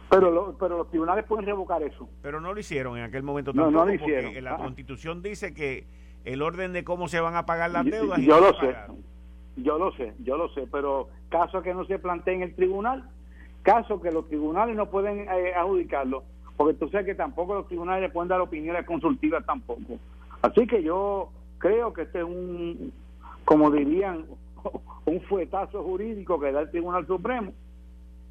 Pero, 0.10 0.56
pero 0.60 0.78
los 0.78 0.90
tribunales 0.90 1.26
pueden 1.26 1.46
revocar 1.46 1.82
eso. 1.84 2.08
Pero 2.22 2.40
no 2.40 2.54
lo 2.54 2.60
hicieron 2.60 2.98
en 2.98 3.04
aquel 3.04 3.24
momento 3.24 3.54
tampoco, 3.54 3.72
no, 3.72 3.86
lo 3.86 3.94
hicieron. 3.94 4.26
porque 4.26 4.42
la 4.42 4.56
ah. 4.56 4.58
constitución 4.58 5.22
dice 5.22 5.54
que 5.54 5.86
el 6.26 6.42
orden 6.42 6.74
de 6.74 6.84
cómo 6.84 7.08
se 7.08 7.20
van 7.20 7.36
a 7.36 7.46
pagar 7.46 7.72
las 7.72 7.86
deudas. 7.86 8.20
Yo, 8.22 8.40
lo 8.40 8.54
sé, 8.60 8.76
yo 9.58 9.78
lo 9.78 9.92
sé, 9.94 10.14
yo 10.20 10.38
lo 10.38 10.50
sé, 10.50 10.68
pero 10.72 11.10
caso 11.30 11.62
que 11.62 11.74
no 11.74 11.86
se 11.86 12.00
plantee 12.00 12.36
en 12.36 12.44
el 12.44 12.56
tribunal, 12.56 13.10
caso 13.64 14.02
que 14.02 14.12
los 14.12 14.28
tribunales 14.28 14.76
no 14.76 14.90
pueden 14.90 15.28
eh, 15.30 15.54
adjudicarlo, 15.56 16.24
porque 16.58 16.76
tú 16.76 16.90
sabes 16.90 17.06
que 17.06 17.16
tampoco 17.16 17.56
los 17.56 17.68
tribunales 17.68 18.12
pueden 18.12 18.30
dar 18.30 18.42
opiniones 18.42 18.86
consultivas 18.86 19.46
tampoco. 19.46 20.00
Así 20.42 20.68
que 20.68 20.84
yo 20.84 21.30
creo 21.58 21.94
que 21.94 22.04
este 22.04 22.20
es 22.20 22.26
un, 22.26 22.94
como 23.44 23.72
dirían, 23.72 24.26
un 25.06 25.22
fuetazo 25.22 25.84
jurídico 25.84 26.40
que 26.40 26.52
da 26.52 26.62
el 26.62 26.72
Tribunal 26.72 27.06
Supremo, 27.08 27.54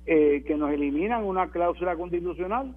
eh, 0.06 0.42
que 0.46 0.56
nos 0.56 0.70
eliminan 0.70 1.24
una 1.24 1.50
cláusula 1.50 1.96
constitucional. 1.96 2.76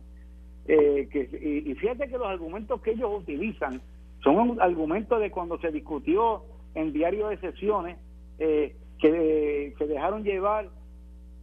Eh, 0.68 1.08
que, 1.12 1.30
y, 1.42 1.72
y, 1.72 1.76
fíjate 1.76 2.10
que 2.10 2.18
los 2.18 2.28
argumentos 2.28 2.82
que 2.82 2.92
ellos 2.92 3.10
utilizan 3.22 3.82
son 4.22 4.60
argumentos 4.60 5.22
de 5.22 5.32
cuando 5.32 5.58
se 5.60 5.72
discutió 5.72 6.44
en 6.76 6.92
diario 6.92 7.30
de 7.30 7.38
sesiones 7.38 7.98
eh, 8.40 8.76
que 9.00 9.74
se 9.78 9.88
dejaron 9.88 10.24
llevar 10.24 10.70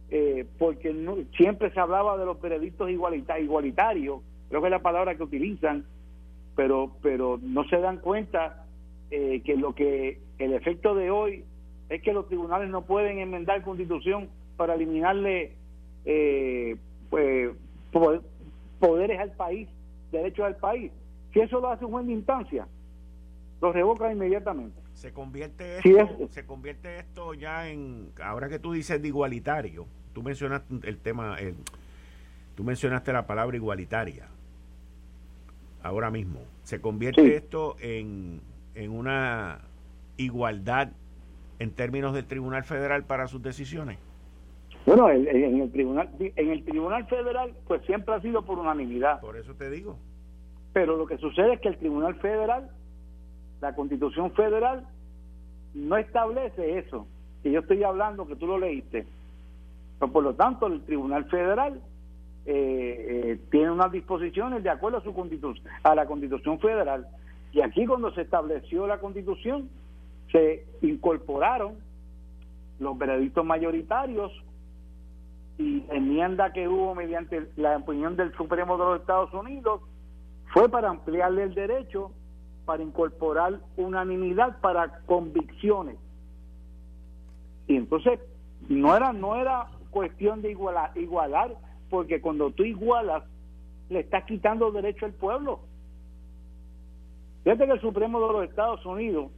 eh, 0.09 0.45
porque 0.59 0.93
siempre 1.35 1.71
se 1.71 1.79
hablaba 1.79 2.17
de 2.17 2.25
los 2.25 2.37
periodistas 2.37 2.89
igualitarios, 2.89 4.21
creo 4.49 4.61
que 4.61 4.67
es 4.67 4.71
la 4.71 4.81
palabra 4.81 5.15
que 5.15 5.23
utilizan, 5.23 5.85
pero 6.55 6.91
pero 7.01 7.39
no 7.41 7.63
se 7.65 7.79
dan 7.79 7.97
cuenta 7.97 8.65
eh, 9.09 9.41
que 9.43 9.55
lo 9.55 9.73
que 9.73 10.19
el 10.37 10.53
efecto 10.53 10.95
de 10.95 11.09
hoy 11.09 11.43
es 11.89 12.01
que 12.01 12.13
los 12.13 12.27
tribunales 12.27 12.69
no 12.69 12.85
pueden 12.85 13.19
enmendar 13.19 13.63
constitución 13.63 14.29
para 14.57 14.75
eliminarle 14.75 15.53
eh, 16.05 16.77
pues, 17.09 17.51
poderes 18.79 19.19
al 19.19 19.31
país, 19.31 19.67
derechos 20.11 20.45
al 20.45 20.57
país. 20.57 20.91
Si 21.33 21.39
eso 21.39 21.59
lo 21.59 21.69
hace 21.69 21.85
un 21.85 21.91
juez 21.91 22.05
de 22.07 22.13
instancia, 22.13 22.67
lo 23.61 23.71
revoca 23.71 24.11
inmediatamente. 24.11 24.79
Se 24.93 25.11
convierte 25.11 25.77
esto, 25.77 26.27
se 26.29 26.45
convierte 26.45 26.99
esto 26.99 27.33
ya 27.33 27.67
en, 27.69 28.11
ahora 28.23 28.47
que 28.47 28.59
tú 28.59 28.71
dices 28.71 29.01
de 29.01 29.07
igualitario, 29.07 29.87
tú 30.13 30.23
mencionaste 30.23 30.73
el 30.83 30.97
tema, 30.97 31.35
el, 31.37 31.55
tú 32.55 32.63
mencionaste 32.63 33.11
la 33.11 33.27
palabra 33.27 33.57
igualitaria, 33.57 34.27
ahora 35.83 36.09
mismo, 36.11 36.39
se 36.63 36.79
convierte 36.79 37.35
esto 37.35 37.75
en, 37.81 38.39
en 38.73 38.91
una 38.91 39.59
igualdad 40.17 40.91
en 41.59 41.71
términos 41.71 42.13
del 42.13 42.25
Tribunal 42.25 42.63
Federal 42.63 43.03
para 43.03 43.27
sus 43.27 43.41
decisiones. 43.41 43.97
Bueno, 44.85 45.09
en 45.09 45.61
el 45.61 45.71
tribunal 45.71 46.09
en 46.19 46.51
el 46.51 46.63
tribunal 46.63 47.05
federal 47.07 47.53
pues 47.67 47.81
siempre 47.85 48.13
ha 48.13 48.21
sido 48.21 48.43
por 48.43 48.59
unanimidad. 48.59 49.19
Por 49.19 49.37
eso 49.37 49.53
te 49.55 49.69
digo. 49.69 49.97
Pero 50.73 50.97
lo 50.97 51.07
que 51.07 51.17
sucede 51.17 51.53
es 51.53 51.59
que 51.59 51.69
el 51.69 51.77
tribunal 51.77 52.15
federal 52.15 52.69
la 53.61 53.73
constitución 53.73 54.31
federal 54.31 54.85
no 55.73 55.97
establece 55.97 56.77
eso, 56.77 57.07
que 57.43 57.51
yo 57.51 57.61
estoy 57.61 57.83
hablando, 57.83 58.27
que 58.27 58.35
tú 58.35 58.47
lo 58.47 58.57
leíste. 58.59 59.05
Pero 59.99 60.11
por 60.11 60.23
lo 60.23 60.35
tanto, 60.35 60.67
el 60.67 60.81
Tribunal 60.83 61.25
Federal 61.25 61.81
eh, 62.45 62.53
eh, 63.09 63.39
tiene 63.49 63.71
unas 63.71 63.91
disposiciones 63.91 64.63
de 64.63 64.69
acuerdo 64.69 64.99
a 64.99 65.03
su 65.03 65.13
constitución, 65.13 65.67
a 65.83 65.95
la 65.95 66.05
Constitución 66.05 66.59
Federal. 66.59 67.07
Y 67.51 67.61
aquí 67.61 67.85
cuando 67.85 68.11
se 68.13 68.21
estableció 68.21 68.87
la 68.87 68.99
Constitución, 68.99 69.69
se 70.31 70.65
incorporaron 70.81 71.75
los 72.79 72.97
veredictos 72.97 73.45
mayoritarios 73.45 74.31
y 75.57 75.85
enmienda 75.89 76.51
que 76.51 76.67
hubo 76.67 76.95
mediante 76.95 77.49
la 77.55 77.77
opinión 77.77 78.15
del 78.15 78.33
Supremo 78.35 78.77
de 78.77 78.85
los 78.85 78.99
Estados 79.01 79.33
Unidos 79.33 79.81
fue 80.53 80.69
para 80.69 80.89
ampliarle 80.89 81.43
el 81.43 81.55
derecho 81.55 82.11
para 82.65 82.83
incorporar 82.83 83.59
unanimidad 83.77 84.59
para 84.59 84.99
convicciones. 85.05 85.97
Y 87.67 87.77
entonces 87.77 88.19
no 88.67 88.95
era 88.95 89.13
no 89.13 89.35
era 89.35 89.67
cuestión 89.91 90.41
de 90.41 90.51
igualar, 90.51 90.91
igualar 90.97 91.55
porque 91.89 92.19
cuando 92.19 92.51
tú 92.51 92.63
igualas 92.63 93.23
le 93.89 93.99
estás 93.99 94.25
quitando 94.25 94.71
derecho 94.71 95.05
al 95.05 95.13
pueblo. 95.13 95.61
Fíjate 97.43 97.65
que 97.67 97.73
el 97.73 97.81
Supremo 97.81 98.19
de 98.19 98.33
los 98.33 98.49
Estados 98.49 98.85
Unidos 98.85 99.31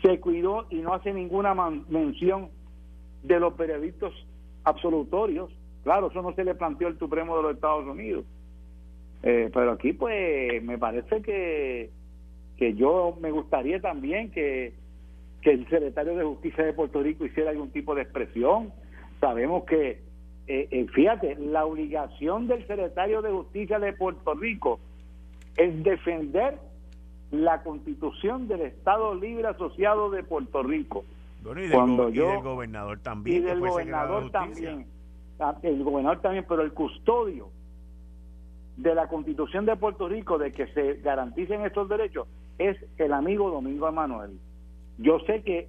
se 0.00 0.20
cuidó 0.20 0.66
y 0.70 0.76
no 0.76 0.94
hace 0.94 1.12
ninguna 1.12 1.54
mención 1.54 2.50
de 3.24 3.40
los 3.40 3.56
veredictos 3.56 4.14
absolutorios. 4.66 5.50
Claro, 5.82 6.08
eso 6.08 6.20
no 6.20 6.34
se 6.34 6.44
le 6.44 6.54
planteó 6.54 6.88
al 6.88 6.98
Supremo 6.98 7.36
de 7.36 7.42
los 7.42 7.54
Estados 7.54 7.86
Unidos. 7.86 8.24
Eh, 9.22 9.50
pero 9.54 9.72
aquí 9.72 9.94
pues 9.94 10.62
me 10.62 10.76
parece 10.76 11.22
que 11.22 11.90
que 12.56 12.74
yo 12.74 13.16
me 13.20 13.30
gustaría 13.30 13.80
también 13.80 14.30
que, 14.30 14.74
el 15.42 15.68
secretario 15.68 16.16
de 16.16 16.24
Justicia 16.24 16.64
de 16.64 16.72
Puerto 16.72 17.00
Rico 17.00 17.24
hiciera 17.24 17.50
algún 17.50 17.70
tipo 17.70 17.94
de 17.94 18.02
expresión. 18.02 18.72
Sabemos 19.20 19.62
que, 19.62 20.02
eh, 20.48 20.66
eh, 20.72 20.86
fíjate, 20.92 21.36
la 21.36 21.64
obligación 21.64 22.48
del 22.48 22.66
secretario 22.66 23.22
de 23.22 23.30
Justicia 23.30 23.78
de 23.78 23.92
Puerto 23.92 24.34
Rico 24.34 24.80
es 25.56 25.84
defender 25.84 26.58
la 27.30 27.62
constitución 27.62 28.48
del 28.48 28.62
Estado 28.62 29.14
Libre 29.14 29.46
Asociado 29.46 30.10
de 30.10 30.24
Puerto 30.24 30.64
Rico. 30.64 31.04
Y, 31.52 31.70
Cuando 31.70 32.08
yo, 32.08 32.28
del 32.28 32.42
gobernador 32.42 33.00
también. 33.00 33.42
Y 33.42 33.46
del 33.46 33.60
gobernador 33.60 34.30
también. 34.30 34.86
El 35.62 35.84
gobernador 35.84 36.20
también, 36.20 36.46
pero 36.48 36.62
el 36.62 36.72
custodio 36.72 37.50
de 38.76 38.94
la 38.94 39.08
constitución 39.08 39.66
de 39.66 39.76
Puerto 39.76 40.08
Rico 40.08 40.38
de 40.38 40.52
que 40.52 40.66
se 40.68 40.94
garanticen 40.94 41.64
estos 41.64 41.88
derechos 41.88 42.26
es 42.58 42.76
el 42.98 43.12
amigo 43.12 43.50
Domingo 43.50 43.88
Emanuel. 43.88 44.38
Yo 44.98 45.18
sé 45.20 45.42
que 45.42 45.68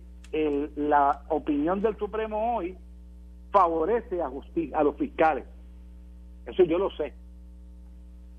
la 0.75 1.23
opinión 1.29 1.81
del 1.81 1.97
Supremo 1.97 2.57
hoy 2.57 2.77
favorece 3.51 4.21
a, 4.21 4.27
a 4.27 4.83
los 4.83 4.95
fiscales. 4.97 5.45
Eso 6.45 6.63
yo 6.63 6.77
lo 6.77 6.89
sé. 6.91 7.13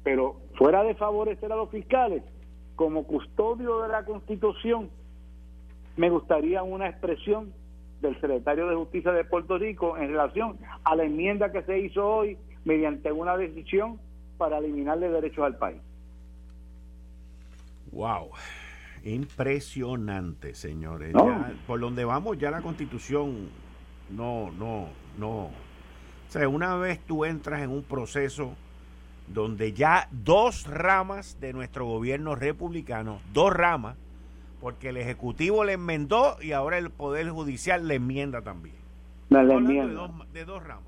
Pero 0.03 0.37
fuera 0.57 0.83
de 0.83 0.95
favorecer 0.95 1.53
a 1.53 1.57
los 1.57 1.71
fiscales, 1.71 2.23
como 2.77 3.05
custodio 3.05 3.83
de 3.83 3.89
la 3.89 4.05
Constitución, 4.05 4.91
me 5.99 6.11
gustaría 6.11 6.63
una 6.63 6.89
expresión 6.89 7.53
del 8.01 8.15
secretario 8.21 8.69
de 8.69 8.77
Justicia 8.77 9.11
de 9.11 9.25
Puerto 9.25 9.59
Rico 9.59 9.99
en 9.99 10.09
relación 10.09 10.57
a 10.85 10.95
la 10.95 11.03
enmienda 11.03 11.51
que 11.51 11.63
se 11.65 11.81
hizo 11.81 12.07
hoy 12.07 12.39
mediante 12.65 13.11
una 13.11 13.37
decisión 13.37 14.01
para 14.39 14.59
eliminarle 14.59 15.11
derechos 15.11 15.45
al 15.45 15.57
país. 15.57 15.81
Wow. 17.91 18.31
Impresionante, 19.03 20.55
señores. 20.55 21.13
por 21.67 21.81
donde 21.81 22.05
vamos, 22.05 22.39
ya 22.39 22.53
la 22.53 22.63
constitución 22.63 23.49
no, 24.11 24.53
no, 24.53 24.87
no. 25.19 25.47
O 25.47 26.31
sea, 26.31 26.49
una 26.49 26.77
vez 26.77 27.01
tú 27.01 27.25
entras 27.25 27.61
en 27.63 27.71
un 27.71 27.83
proceso 27.83 28.55
donde 29.27 29.73
ya 29.73 30.09
dos 30.13 30.65
ramas 30.69 31.41
de 31.41 31.53
nuestro 31.53 31.87
gobierno 31.87 32.37
republicano, 32.37 33.21
dos 33.33 33.53
ramas, 33.53 33.97
porque 34.61 34.91
el 34.91 34.97
Ejecutivo 34.97 35.65
le 35.65 35.75
enmendó 35.75 36.37
y 36.41 36.53
ahora 36.53 36.79
el 36.79 36.91
Poder 36.91 37.31
Judicial 37.31 37.87
le 37.87 37.97
enmienda 37.97 38.43
también. 38.43 38.77
De, 39.29 40.45
dos, 40.45 40.63
ramas. 40.65 40.85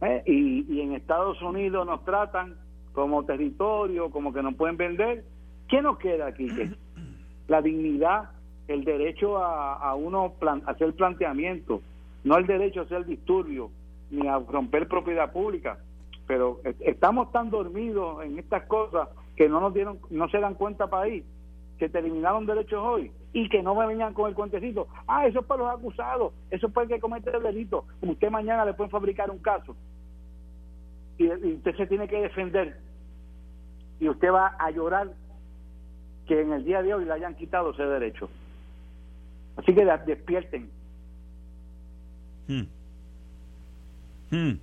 Eh, 0.00 0.22
y, 0.26 0.74
y 0.74 0.80
en 0.80 0.94
Estados 0.94 1.40
Unidos 1.42 1.86
nos 1.86 2.04
tratan 2.04 2.56
como 2.92 3.24
territorio, 3.24 4.10
como 4.10 4.32
que 4.32 4.42
nos 4.42 4.54
pueden 4.54 4.76
vender 4.76 5.24
¿Qué 5.68 5.82
nos 5.82 5.98
queda 5.98 6.26
aquí? 6.26 6.48
La 7.48 7.62
dignidad, 7.62 8.30
el 8.68 8.84
derecho 8.84 9.38
a, 9.38 9.74
a 9.74 9.94
uno 9.94 10.34
hacer 10.66 10.94
planteamiento, 10.94 11.80
no 12.24 12.36
el 12.36 12.46
derecho 12.46 12.80
a 12.80 12.84
hacer 12.84 13.06
disturbio 13.06 13.70
ni 14.10 14.26
a 14.26 14.38
romper 14.38 14.88
propiedad 14.88 15.32
pública. 15.32 15.78
Pero 16.26 16.60
estamos 16.80 17.30
tan 17.30 17.50
dormidos 17.50 18.24
en 18.24 18.38
estas 18.38 18.64
cosas 18.64 19.08
que 19.36 19.48
no 19.48 19.60
nos 19.60 19.74
dieron, 19.74 19.98
no 20.10 20.28
se 20.28 20.40
dan 20.40 20.54
cuenta 20.54 20.88
ahí, 20.92 21.22
que 21.78 21.88
te 21.88 21.98
eliminaron 21.98 22.46
derechos 22.46 22.80
hoy 22.82 23.10
y 23.32 23.48
que 23.48 23.62
no 23.62 23.74
me 23.74 23.86
vengan 23.86 24.14
con 24.14 24.28
el 24.28 24.34
cuentecito. 24.34 24.88
Ah, 25.06 25.26
eso 25.26 25.40
es 25.40 25.46
para 25.46 25.64
los 25.64 25.74
acusados, 25.74 26.32
eso 26.50 26.66
es 26.66 26.72
para 26.72 26.84
el 26.84 26.90
que 26.90 27.00
comete 27.00 27.30
el 27.30 27.42
delito. 27.42 27.84
Usted 28.00 28.30
mañana 28.30 28.64
le 28.64 28.74
pueden 28.74 28.90
fabricar 28.90 29.30
un 29.30 29.38
caso 29.38 29.76
y, 31.18 31.28
usted 31.28 31.76
se 31.76 31.86
tiene 31.86 32.08
que 32.08 32.20
defender 32.20 32.78
y 34.00 34.08
usted 34.08 34.30
va 34.30 34.56
a 34.58 34.70
llorar 34.70 35.12
que 36.26 36.40
en 36.40 36.52
el 36.52 36.64
día 36.64 36.82
de 36.82 36.94
hoy 36.94 37.04
le 37.04 37.12
hayan 37.12 37.34
quitado 37.34 37.70
ese 37.70 37.84
derecho. 37.84 38.28
Así 39.56 39.74
que 39.74 39.84
despierten. 40.06 40.70
Hmm. 42.48 42.64
Hmm. 44.30 44.58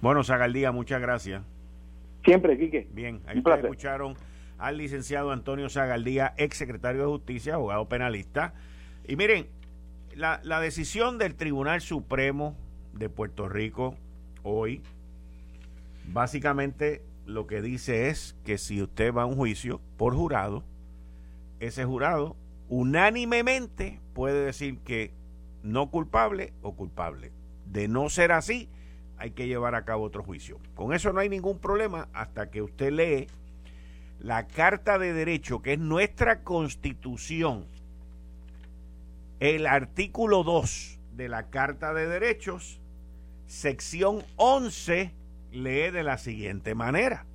Bueno, 0.00 0.22
Zagaldía, 0.22 0.70
muchas 0.72 1.00
gracias. 1.00 1.42
Siempre, 2.24 2.58
Quique. 2.58 2.86
Bien, 2.92 3.20
ahí 3.26 3.42
escucharon 3.44 4.14
al 4.58 4.76
licenciado 4.76 5.30
Antonio 5.30 5.68
Zagaldía, 5.68 6.34
ex 6.36 6.56
secretario 6.56 7.02
de 7.02 7.06
Justicia, 7.06 7.54
abogado 7.54 7.88
penalista. 7.88 8.54
Y 9.06 9.16
miren, 9.16 9.46
la, 10.14 10.40
la 10.42 10.60
decisión 10.60 11.18
del 11.18 11.34
Tribunal 11.34 11.80
Supremo 11.80 12.56
de 12.92 13.08
Puerto 13.08 13.48
Rico 13.48 13.96
hoy, 14.42 14.82
básicamente 16.12 17.02
lo 17.26 17.46
que 17.46 17.62
dice 17.62 18.08
es 18.08 18.36
que 18.44 18.58
si 18.58 18.82
usted 18.82 19.12
va 19.12 19.22
a 19.22 19.26
un 19.26 19.36
juicio 19.36 19.80
por 19.96 20.14
jurado, 20.14 20.64
ese 21.60 21.84
jurado 21.84 22.36
unánimemente 22.68 24.00
puede 24.14 24.44
decir 24.44 24.78
que 24.80 25.12
no 25.62 25.90
culpable 25.90 26.52
o 26.62 26.74
culpable. 26.74 27.32
De 27.66 27.88
no 27.88 28.08
ser 28.08 28.32
así, 28.32 28.68
hay 29.18 29.32
que 29.32 29.46
llevar 29.46 29.74
a 29.74 29.84
cabo 29.84 30.04
otro 30.04 30.22
juicio. 30.22 30.58
Con 30.74 30.94
eso 30.94 31.12
no 31.12 31.20
hay 31.20 31.28
ningún 31.28 31.58
problema 31.58 32.08
hasta 32.12 32.50
que 32.50 32.62
usted 32.62 32.92
lee 32.92 33.26
la 34.20 34.48
Carta 34.48 34.98
de 34.98 35.12
Derecho, 35.12 35.62
que 35.62 35.74
es 35.74 35.78
nuestra 35.78 36.42
constitución, 36.42 37.66
el 39.40 39.66
artículo 39.66 40.42
2 40.42 40.98
de 41.12 41.28
la 41.28 41.50
Carta 41.50 41.94
de 41.94 42.08
Derechos, 42.08 42.80
sección 43.46 44.24
11, 44.36 45.14
lee 45.52 45.90
de 45.90 46.02
la 46.02 46.18
siguiente 46.18 46.74
manera. 46.74 47.26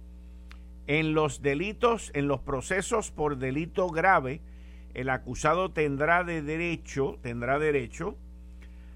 En 0.86 1.13
los 1.13 1.42
delitos, 1.42 2.12
en 2.13 2.28
los 2.28 2.42
procesos 2.42 3.12
por 3.12 3.38
delito 3.38 3.88
grave, 3.88 4.42
el 4.94 5.10
acusado 5.10 5.72
tendrá 5.72 6.25
de 6.25 6.42
derecho, 6.42 7.18
tendrá 7.22 7.58
derecho 7.58 8.18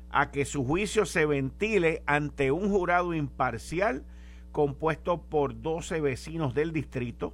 a 0.10 0.32
que 0.32 0.44
su 0.44 0.66
juicio 0.66 1.06
se 1.06 1.26
ventile 1.26 2.04
ante 2.06 2.52
un 2.52 2.70
jurado 2.70 3.14
imparcial 3.14 4.04
compuesto 4.52 5.22
por 5.22 5.62
12 5.62 6.02
vecinos 6.02 6.54
del 6.54 6.74
distrito, 6.74 7.34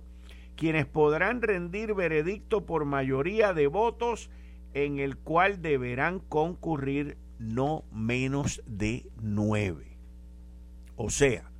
quienes 0.55 0.85
podrán 0.85 1.41
rendir 1.41 1.93
veredicto 1.93 2.65
por 2.65 2.85
mayoría 2.85 3.53
de 3.53 3.67
votos 3.67 4.29
en 4.73 4.99
el 4.99 5.17
cual 5.17 5.61
deberán 5.61 6.19
concurrir 6.19 7.17
no 7.39 7.83
menos 7.91 8.61
de 8.65 9.05
nueve. 9.21 9.97
O 10.95 11.09
sea, 11.09 11.51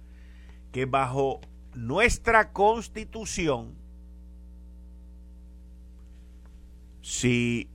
que 0.71 0.85
bajo 0.85 1.41
nuestra 1.75 2.51
constitución, 2.51 3.75
si 7.01 7.69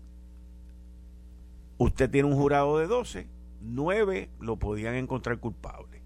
usted 1.77 2.11
tiene 2.11 2.29
un 2.29 2.37
jurado 2.37 2.79
de 2.79 2.87
12, 2.87 3.29
nueve 3.61 4.31
lo 4.41 4.57
podían 4.57 4.95
encontrar 4.95 5.39
culpable 5.39 6.03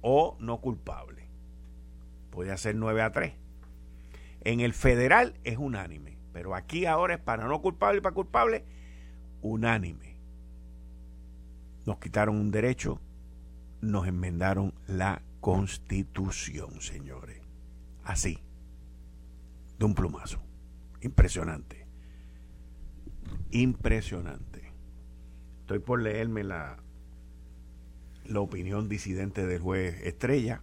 o 0.00 0.36
no 0.40 0.60
culpable. 0.60 1.28
Puede 2.30 2.56
ser 2.58 2.74
9 2.74 3.00
a 3.00 3.12
3. 3.12 3.43
En 4.44 4.60
el 4.60 4.74
federal 4.74 5.34
es 5.44 5.58
unánime, 5.58 6.18
pero 6.32 6.54
aquí 6.54 6.86
ahora 6.86 7.14
es 7.14 7.20
para 7.20 7.46
no 7.46 7.60
culpable 7.62 7.98
y 7.98 8.00
para 8.02 8.14
culpable, 8.14 8.64
unánime. 9.40 10.16
Nos 11.86 11.98
quitaron 11.98 12.36
un 12.36 12.50
derecho, 12.50 13.00
nos 13.80 14.06
enmendaron 14.06 14.74
la 14.86 15.22
constitución, 15.40 16.80
señores. 16.80 17.40
Así, 18.04 18.38
de 19.78 19.84
un 19.84 19.94
plumazo. 19.94 20.40
Impresionante. 21.00 21.86
Impresionante. 23.50 24.72
Estoy 25.60 25.78
por 25.78 26.02
leerme 26.02 26.44
la, 26.44 26.78
la 28.26 28.40
opinión 28.40 28.88
disidente 28.88 29.46
del 29.46 29.60
juez 29.60 30.00
Estrella 30.02 30.62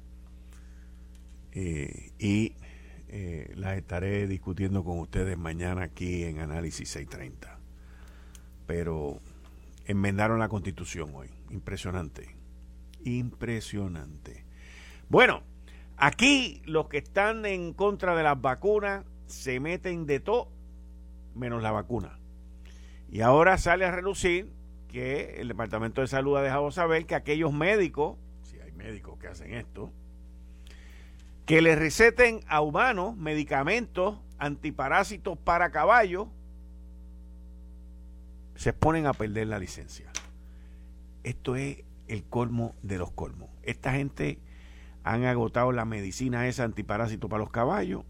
eh, 1.53 2.11
y 2.19 2.55
eh, 3.13 3.51
las 3.55 3.77
estaré 3.77 4.25
discutiendo 4.25 4.85
con 4.85 4.97
ustedes 4.99 5.37
mañana 5.37 5.83
aquí 5.83 6.23
en 6.23 6.39
Análisis 6.39 6.87
630. 6.89 7.59
Pero 8.65 9.19
enmendaron 9.85 10.39
la 10.39 10.47
constitución 10.47 11.13
hoy. 11.13 11.27
Impresionante. 11.49 12.33
Impresionante. 13.03 14.45
Bueno, 15.09 15.43
aquí 15.97 16.61
los 16.65 16.87
que 16.87 16.99
están 16.99 17.45
en 17.45 17.73
contra 17.73 18.15
de 18.15 18.23
las 18.23 18.39
vacunas 18.39 19.03
se 19.25 19.59
meten 19.59 20.05
de 20.05 20.21
todo 20.21 20.49
menos 21.35 21.61
la 21.61 21.71
vacuna. 21.71 22.17
Y 23.09 23.19
ahora 23.19 23.57
sale 23.57 23.83
a 23.83 23.91
relucir 23.91 24.53
que 24.87 25.41
el 25.41 25.49
Departamento 25.49 25.99
de 25.99 26.07
Salud 26.07 26.37
ha 26.37 26.41
dejado 26.41 26.71
saber 26.71 27.05
que 27.05 27.15
aquellos 27.15 27.51
médicos, 27.51 28.17
si 28.41 28.57
hay 28.59 28.71
médicos 28.71 29.19
que 29.19 29.27
hacen 29.27 29.53
esto, 29.53 29.91
que 31.51 31.61
le 31.61 31.75
receten 31.75 32.39
a 32.47 32.61
humanos 32.61 33.17
medicamentos 33.17 34.17
antiparásitos 34.37 35.37
para 35.37 35.69
caballos, 35.69 36.29
se 38.55 38.71
ponen 38.71 39.05
a 39.05 39.11
perder 39.11 39.47
la 39.47 39.59
licencia. 39.59 40.09
Esto 41.25 41.57
es 41.57 41.83
el 42.07 42.23
colmo 42.23 42.73
de 42.83 42.97
los 42.97 43.11
colmos. 43.11 43.49
Esta 43.63 43.91
gente 43.91 44.39
han 45.03 45.25
agotado 45.25 45.73
la 45.73 45.83
medicina 45.83 46.47
esa 46.47 46.63
antiparásito 46.63 47.27
para 47.27 47.43
los 47.43 47.51
caballos. 47.51 48.05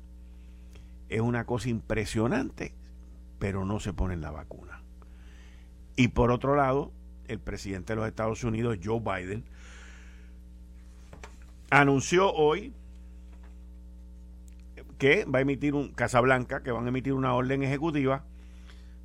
Es 1.09 1.21
una 1.21 1.47
cosa 1.47 1.69
impresionante, 1.69 2.75
pero 3.39 3.65
no 3.65 3.79
se 3.79 3.91
ponen 3.91 4.21
la 4.21 4.29
vacuna. 4.29 4.83
Y 5.95 6.09
por 6.09 6.29
otro 6.29 6.55
lado, 6.55 6.91
el 7.27 7.39
presidente 7.39 7.93
de 7.93 8.01
los 8.01 8.07
Estados 8.07 8.43
Unidos, 8.43 8.77
Joe 8.83 8.99
Biden, 8.99 9.45
anunció 11.71 12.31
hoy 12.31 12.75
que 15.01 15.25
va 15.25 15.39
a 15.39 15.41
emitir 15.41 15.73
un 15.73 15.93
Casablanca, 15.93 16.61
que 16.61 16.71
van 16.71 16.85
a 16.85 16.89
emitir 16.89 17.13
una 17.13 17.33
orden 17.33 17.63
ejecutiva 17.63 18.23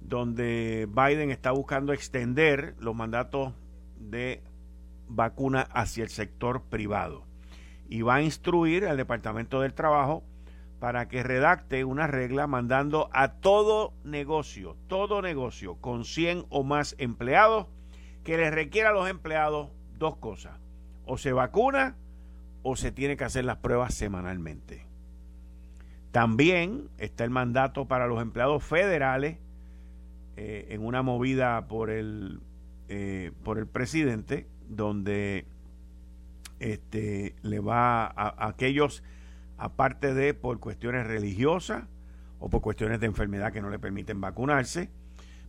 donde 0.02 0.86
Biden 0.90 1.30
está 1.30 1.52
buscando 1.52 1.94
extender 1.94 2.74
los 2.78 2.94
mandatos 2.94 3.54
de 3.98 4.42
vacuna 5.08 5.62
hacia 5.62 6.04
el 6.04 6.10
sector 6.10 6.64
privado 6.64 7.24
y 7.88 8.02
va 8.02 8.16
a 8.16 8.22
instruir 8.22 8.84
al 8.84 8.98
Departamento 8.98 9.62
del 9.62 9.72
Trabajo 9.72 10.22
para 10.80 11.08
que 11.08 11.22
redacte 11.22 11.82
una 11.86 12.06
regla 12.06 12.46
mandando 12.46 13.08
a 13.14 13.32
todo 13.40 13.94
negocio, 14.04 14.76
todo 14.88 15.22
negocio 15.22 15.76
con 15.76 16.04
100 16.04 16.44
o 16.50 16.62
más 16.62 16.94
empleados 16.98 17.68
que 18.22 18.36
les 18.36 18.52
requiera 18.52 18.90
a 18.90 18.92
los 18.92 19.08
empleados 19.08 19.70
dos 19.96 20.18
cosas, 20.18 20.60
o 21.06 21.16
se 21.16 21.32
vacuna 21.32 21.96
o 22.62 22.76
se 22.76 22.92
tiene 22.92 23.16
que 23.16 23.24
hacer 23.24 23.46
las 23.46 23.56
pruebas 23.56 23.94
semanalmente. 23.94 24.85
También 26.16 26.88
está 26.96 27.24
el 27.24 27.30
mandato 27.30 27.88
para 27.88 28.06
los 28.06 28.22
empleados 28.22 28.64
federales 28.64 29.36
eh, 30.38 30.68
en 30.70 30.82
una 30.82 31.02
movida 31.02 31.68
por 31.68 31.90
el, 31.90 32.40
eh, 32.88 33.32
por 33.44 33.58
el 33.58 33.66
presidente, 33.66 34.46
donde 34.66 35.44
este, 36.58 37.34
le 37.42 37.60
va 37.60 38.06
a, 38.06 38.48
aquellos, 38.48 39.02
aparte 39.58 40.14
de 40.14 40.32
por 40.32 40.58
cuestiones 40.58 41.06
religiosas 41.06 41.84
o 42.38 42.48
por 42.48 42.62
cuestiones 42.62 42.98
de 42.98 43.08
enfermedad 43.08 43.52
que 43.52 43.60
no 43.60 43.68
le 43.68 43.78
permiten 43.78 44.18
vacunarse, 44.18 44.88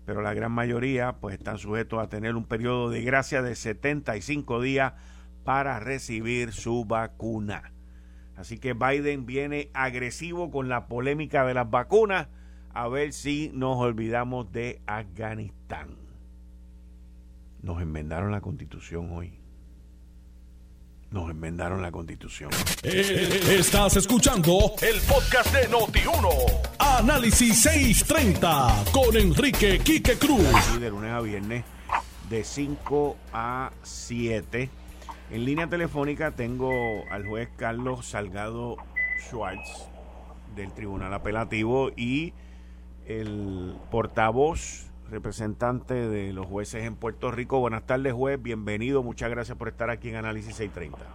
pero 0.06 0.22
la 0.22 0.34
gran 0.34 0.52
mayoría 0.52 1.14
pues 1.22 1.36
están 1.38 1.60
sujetos 1.60 2.04
a 2.04 2.10
tener 2.10 2.36
un 2.36 2.44
periodo 2.44 2.90
de 2.90 3.04
gracia 3.04 3.42
de 3.42 3.56
75 3.56 4.62
días 4.62 4.96
para 5.46 5.80
recibir 5.80 6.52
su 6.52 6.84
vacuna. 6.84 7.72
Así 8.38 8.60
que 8.60 8.74
Biden 8.74 9.26
viene 9.26 9.72
agresivo 9.74 10.52
con 10.52 10.70
la 10.70 10.88
polémica 10.88 11.44
de 11.46 11.56
las 11.56 11.70
vacunas, 11.70 12.28
a 12.70 12.88
ver 12.88 13.12
si 13.12 13.50
nos 13.54 13.78
olvidamos 13.78 14.52
de 14.52 14.80
Afganistán. 14.86 15.98
Nos 17.64 17.82
enmendaron 17.82 18.32
la 18.32 18.40
constitución 18.40 19.12
hoy. 19.12 19.40
Nos 21.10 21.32
enmendaron 21.32 21.82
la 21.82 21.92
constitución. 21.92 22.52
Eh, 22.84 23.58
estás 23.58 23.96
escuchando 23.96 24.74
el 24.82 25.00
podcast 25.02 25.52
de 25.54 25.68
Noti1. 25.70 26.30
Análisis 26.78 27.62
630 27.64 28.84
con 28.92 29.18
Enrique 29.18 29.80
Quique 29.80 30.18
Cruz. 30.18 30.80
De 30.80 30.90
lunes 30.92 31.12
a 31.12 31.22
viernes 31.22 31.64
de 32.30 32.44
5 32.44 33.18
a 33.34 33.72
7 33.82 34.70
en 35.30 35.46
línea 35.46 35.68
telefónica 35.68 36.32
tengo 36.32 37.04
al 37.12 37.26
juez 37.26 37.50
Carlos 37.58 38.06
Salgado 38.06 38.78
Schwartz 39.20 39.90
del 40.56 40.72
Tribunal 40.72 41.14
Apelativo 41.14 41.92
y 41.96 42.34
el 43.06 43.76
portavoz 43.92 44.92
representante 45.10 45.94
de 45.94 46.34
los 46.34 46.46
jueces 46.46 46.84
en 46.84 46.96
Puerto 46.96 47.32
Rico. 47.32 47.60
Buenas 47.60 47.86
tardes, 47.86 48.14
juez. 48.14 48.42
Bienvenido. 48.42 49.04
Muchas 49.04 49.30
gracias 49.30 49.58
por 49.58 49.68
estar 49.70 49.90
aquí 49.90 50.10
en 50.10 50.16
Análisis 50.16 50.56
630. 50.56 51.06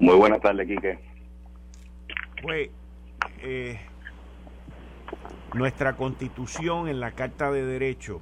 Muy 0.00 0.16
buenas 0.16 0.40
tardes, 0.40 0.66
Quique. 0.66 0.98
Pues, 2.42 2.70
eh, 3.42 3.78
nuestra 5.54 5.96
constitución 5.96 6.88
en 6.88 7.00
la 7.00 7.12
Carta 7.12 7.50
de 7.50 7.64
Derecho, 7.64 8.20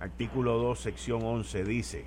artículo 0.00 0.56
2, 0.58 0.78
sección 0.78 1.22
11, 1.22 1.64
dice, 1.64 2.06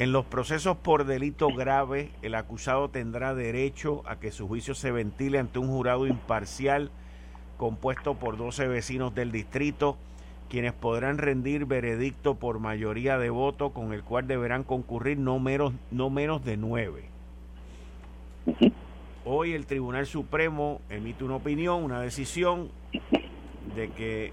en 0.00 0.12
los 0.12 0.24
procesos 0.24 0.78
por 0.78 1.04
delito 1.04 1.48
grave, 1.48 2.08
el 2.22 2.34
acusado 2.34 2.88
tendrá 2.88 3.34
derecho 3.34 4.02
a 4.06 4.16
que 4.16 4.32
su 4.32 4.48
juicio 4.48 4.74
se 4.74 4.90
ventile 4.90 5.38
ante 5.38 5.58
un 5.58 5.68
jurado 5.68 6.06
imparcial 6.06 6.90
compuesto 7.58 8.14
por 8.14 8.38
12 8.38 8.66
vecinos 8.66 9.14
del 9.14 9.30
distrito, 9.30 9.98
quienes 10.48 10.72
podrán 10.72 11.18
rendir 11.18 11.66
veredicto 11.66 12.36
por 12.36 12.60
mayoría 12.60 13.18
de 13.18 13.28
votos, 13.28 13.72
con 13.72 13.92
el 13.92 14.02
cual 14.02 14.26
deberán 14.26 14.64
concurrir 14.64 15.18
no 15.18 15.38
menos, 15.38 15.74
no 15.90 16.08
menos 16.08 16.42
de 16.46 16.56
nueve. 16.56 17.10
Hoy 19.26 19.52
el 19.52 19.66
Tribunal 19.66 20.06
Supremo 20.06 20.80
emite 20.88 21.24
una 21.24 21.36
opinión, 21.36 21.84
una 21.84 22.00
decisión 22.00 22.70
de 23.76 23.90
que 23.90 24.32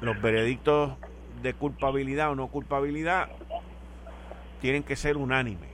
los 0.00 0.20
veredictos 0.20 0.94
de 1.42 1.54
culpabilidad 1.54 2.32
o 2.32 2.34
no 2.34 2.48
culpabilidad 2.48 3.28
tienen 4.60 4.82
que 4.82 4.96
ser 4.96 5.16
unánimes. 5.16 5.68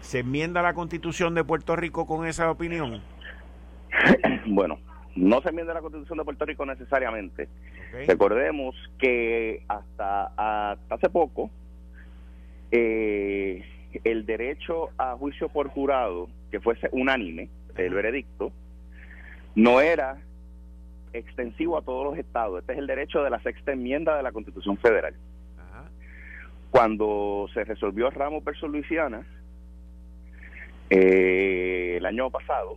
¿Se 0.00 0.20
enmienda 0.20 0.62
la 0.62 0.74
constitución 0.74 1.34
de 1.34 1.44
Puerto 1.44 1.74
Rico 1.74 2.06
con 2.06 2.26
esa 2.26 2.50
opinión? 2.50 3.02
Bueno, 4.48 4.78
no 5.16 5.42
se 5.42 5.48
enmienda 5.48 5.74
la 5.74 5.80
constitución 5.80 6.18
de 6.18 6.24
Puerto 6.24 6.44
Rico 6.44 6.64
necesariamente. 6.64 7.48
Recordemos 8.06 8.76
que 8.98 9.64
hasta, 9.68 10.76
hace 10.88 11.08
poco 11.08 11.50
eh, 12.70 13.64
el 14.04 14.24
derecho 14.26 14.90
a 14.98 15.16
juicio 15.16 15.48
por 15.48 15.68
jurado, 15.68 16.28
que 16.50 16.60
fuese 16.60 16.88
unánime, 16.92 17.48
el 17.76 17.94
veredicto, 17.94 18.52
no 19.54 19.80
era 19.80 20.18
extensivo 21.12 21.78
a 21.78 21.82
todos 21.82 22.04
los 22.04 22.18
estados. 22.18 22.60
Este 22.60 22.74
es 22.74 22.78
el 22.78 22.86
derecho 22.86 23.22
de 23.22 23.30
la 23.30 23.40
sexta 23.40 23.72
enmienda 23.72 24.16
de 24.16 24.22
la 24.22 24.32
Constitución 24.32 24.76
Federal. 24.76 25.14
Cuando 26.76 27.48
se 27.54 27.64
resolvió 27.64 28.10
Ramos 28.10 28.44
versus 28.44 28.68
Luisiana, 28.68 29.26
eh, 30.90 31.94
el 31.96 32.04
año 32.04 32.28
pasado, 32.30 32.76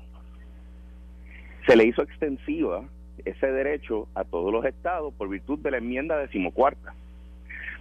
se 1.68 1.76
le 1.76 1.84
hizo 1.84 2.04
extensiva 2.04 2.86
ese 3.26 3.52
derecho 3.52 4.08
a 4.16 4.24
todos 4.24 4.54
los 4.54 4.64
estados 4.64 5.14
por 5.16 5.28
virtud 5.28 5.60
de 5.60 5.72
la 5.72 5.80
enmienda 5.80 6.18
decimocuarta 6.18 6.94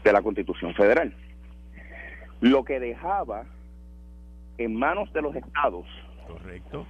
de 0.03 0.13
la 0.13 0.21
Constitución 0.21 0.75
Federal. 0.75 1.15
Lo 2.41 2.65
que 2.65 2.81
dejaba 2.81 3.45
en 4.59 4.75
manos 4.75 5.13
de 5.13 5.23
los 5.23 5.37
estados 5.37 5.87
correcto 6.27 6.85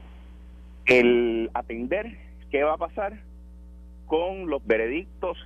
el 0.87 1.51
atender 1.53 2.17
qué 2.51 2.63
va 2.63 2.73
a 2.73 2.79
pasar 2.79 3.21
con 4.07 4.49
los 4.49 4.67
veredictos 4.67 5.37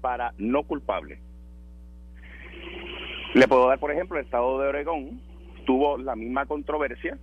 para 0.00 0.32
no 0.38 0.62
culpables. 0.62 1.25
Le 3.36 3.46
puedo 3.48 3.68
dar, 3.68 3.78
por 3.78 3.92
ejemplo, 3.92 4.18
el 4.18 4.24
estado 4.24 4.58
de 4.58 4.68
Oregón 4.68 5.20
tuvo 5.66 5.98
la 5.98 6.16
misma 6.16 6.46
controversia 6.46 7.18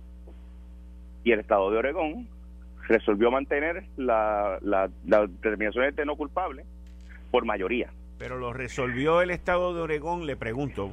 y 1.24 1.32
el 1.32 1.40
estado 1.40 1.72
de 1.72 1.78
Oregón 1.78 2.28
resolvió 2.86 3.32
mantener 3.32 3.86
la, 3.96 4.60
la, 4.62 4.88
determinación 5.26 5.92
de 5.92 6.06
no 6.06 6.14
culpable 6.14 6.64
por 7.32 7.44
mayoría. 7.44 7.90
Pero 8.16 8.38
lo 8.38 8.52
resolvió 8.52 9.22
el 9.22 9.32
estado 9.32 9.74
de 9.74 9.80
Oregón, 9.80 10.24
le 10.24 10.36
pregunto, 10.36 10.92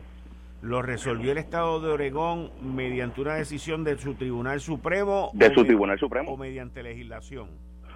¿lo 0.64 0.82
resolvió 0.82 1.34
el 1.34 1.38
estado 1.38 1.80
de 1.82 1.92
Oregón 1.92 2.50
mediante 2.60 3.22
una 3.22 3.36
decisión 3.36 3.84
de 3.84 4.00
su 4.00 4.16
Tribunal 4.16 4.60
Supremo? 4.60 5.30
De 5.34 5.54
su 5.54 5.64
Tribunal 5.64 6.00
Supremo. 6.00 6.32
¿O 6.32 6.38
mediante 6.38 6.82
legislación? 6.82 7.48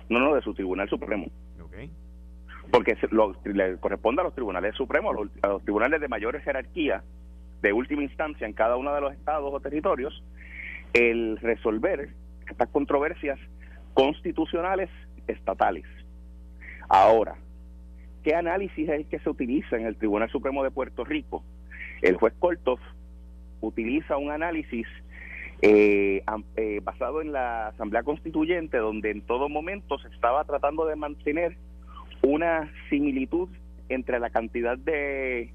No, 0.10 0.20
no, 0.20 0.36
de 0.36 0.44
su 0.44 0.54
Tribunal 0.54 0.88
Supremo. 0.90 1.26
Porque 2.71 2.97
le 3.45 3.78
corresponde 3.78 4.21
a 4.21 4.25
los 4.25 4.34
tribunales 4.34 4.75
supremos, 4.75 5.15
a 5.41 5.47
los, 5.47 5.63
tribunales 5.63 6.01
de 6.01 6.08
mayor 6.08 6.39
jerarquía, 6.41 7.04
de 7.62 7.73
última 7.73 8.04
instancia 8.04 8.45
en 8.45 8.54
cada 8.54 8.78
uno 8.78 8.93
de 8.93 9.01
los 9.01 9.13
estados 9.13 9.51
o 9.54 9.60
territorios, 9.60 10.23
el 10.93 11.38
resolver 11.38 12.10
estas 12.49 12.69
controversias 12.69 13.39
constitucionales 13.93 14.89
estatales. 15.28 15.86
Ahora, 16.89 17.36
¿qué 18.23 18.36
análisis 18.36 18.89
es 18.89 18.95
el 18.95 19.06
que 19.08 19.19
se 19.19 19.30
utiliza 19.30 19.78
en 19.78 19.86
el 19.86 19.95
Tribunal 19.95 20.30
Supremo 20.30 20.63
de 20.63 20.71
Puerto 20.71 21.04
Rico? 21.04 21.43
El 22.01 22.17
juez 22.17 22.34
Korthoff 22.38 22.80
utiliza 23.62 24.17
un 24.17 24.32
análisis 24.32 24.86
eh, 25.62 26.23
eh, 26.58 26.82
basado 26.84 27.21
en 27.21 27.32
la 27.32 27.67
Asamblea 27.67 28.04
Constituyente, 28.04 28.78
donde 28.78 29.12
en 29.12 29.21
todo 29.21 29.49
momento 29.49 29.97
se 29.99 30.10
estaba 30.10 30.43
tratando 30.43 30.86
de 30.86 30.95
mantener 30.95 31.58
una 32.26 32.72
similitud 32.90 33.50
entre 33.88 34.20
la 34.20 34.30
cantidad 34.30 34.78
de, 34.78 35.52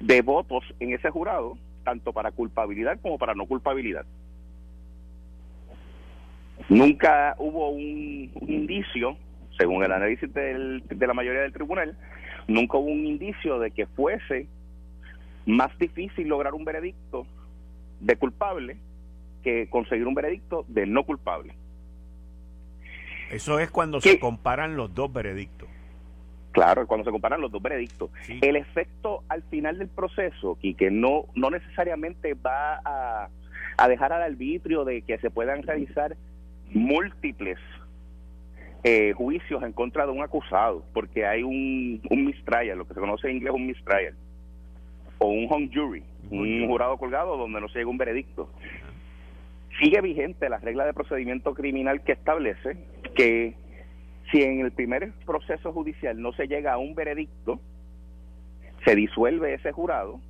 de 0.00 0.22
votos 0.22 0.64
en 0.80 0.92
ese 0.92 1.10
jurado, 1.10 1.56
tanto 1.84 2.12
para 2.12 2.32
culpabilidad 2.32 2.98
como 3.00 3.18
para 3.18 3.34
no 3.34 3.46
culpabilidad. 3.46 4.04
Nunca 6.68 7.36
hubo 7.38 7.70
un, 7.70 8.30
indicio, 8.48 9.16
según 9.56 9.84
el 9.84 9.92
análisis 9.92 10.32
del, 10.32 10.82
de 10.88 11.06
la 11.06 11.14
mayoría 11.14 11.42
del 11.42 11.52
tribunal, 11.52 11.96
nunca 12.48 12.78
hubo 12.78 12.90
un 12.90 13.06
indicio 13.06 13.58
de 13.58 13.70
que 13.70 13.86
fuese 13.86 14.48
más 15.46 15.76
difícil 15.78 16.26
lograr 16.28 16.54
un 16.54 16.64
veredicto 16.64 17.26
de 18.00 18.16
culpable 18.16 18.76
que 19.42 19.68
conseguir 19.68 20.06
un 20.06 20.14
veredicto 20.14 20.64
de 20.68 20.86
no 20.86 21.04
culpable. 21.04 21.54
Eso 23.30 23.58
es 23.58 23.70
cuando 23.70 24.00
se 24.00 24.18
comparan 24.18 24.76
los 24.76 24.94
dos 24.94 25.12
veredictos. 25.12 25.68
Claro, 26.54 26.86
cuando 26.86 27.04
se 27.04 27.10
comparan 27.10 27.40
los 27.40 27.50
dos 27.50 27.60
veredictos. 27.60 28.10
El 28.40 28.54
efecto 28.54 29.24
al 29.28 29.42
final 29.42 29.76
del 29.76 29.88
proceso, 29.88 30.56
y 30.62 30.74
que 30.74 30.88
no, 30.88 31.26
no 31.34 31.50
necesariamente 31.50 32.34
va 32.34 32.80
a, 32.84 33.28
a 33.76 33.88
dejar 33.88 34.12
al 34.12 34.22
arbitrio 34.22 34.84
de 34.84 35.02
que 35.02 35.18
se 35.18 35.30
puedan 35.30 35.64
realizar 35.64 36.16
múltiples 36.72 37.58
eh, 38.84 39.14
juicios 39.16 39.64
en 39.64 39.72
contra 39.72 40.06
de 40.06 40.12
un 40.12 40.22
acusado, 40.22 40.84
porque 40.94 41.26
hay 41.26 41.42
un, 41.42 42.00
un 42.08 42.24
mistrial, 42.24 42.78
lo 42.78 42.86
que 42.86 42.94
se 42.94 43.00
conoce 43.00 43.28
en 43.28 43.38
inglés 43.38 43.52
un 43.52 43.66
mistrial, 43.66 44.14
o 45.18 45.26
un 45.26 45.48
hung 45.50 45.68
jury, 45.74 46.04
un 46.30 46.68
jurado 46.68 46.96
colgado 46.98 47.36
donde 47.36 47.60
no 47.60 47.68
se 47.68 47.80
llega 47.80 47.90
un 47.90 47.98
veredicto. 47.98 48.48
Sigue 49.80 50.00
vigente 50.02 50.48
la 50.48 50.58
regla 50.58 50.86
de 50.86 50.94
procedimiento 50.94 51.52
criminal 51.52 52.02
que 52.02 52.12
establece 52.12 52.76
que 53.16 53.56
si 54.30 54.42
en 54.42 54.60
el 54.60 54.72
primer 54.72 55.12
proceso 55.26 55.72
judicial 55.72 56.20
no 56.20 56.32
se 56.32 56.46
llega 56.46 56.72
a 56.72 56.78
un 56.78 56.94
veredicto, 56.94 57.60
se 58.84 58.94
disuelve 58.94 59.54
ese 59.54 59.72
jurado, 59.72 60.20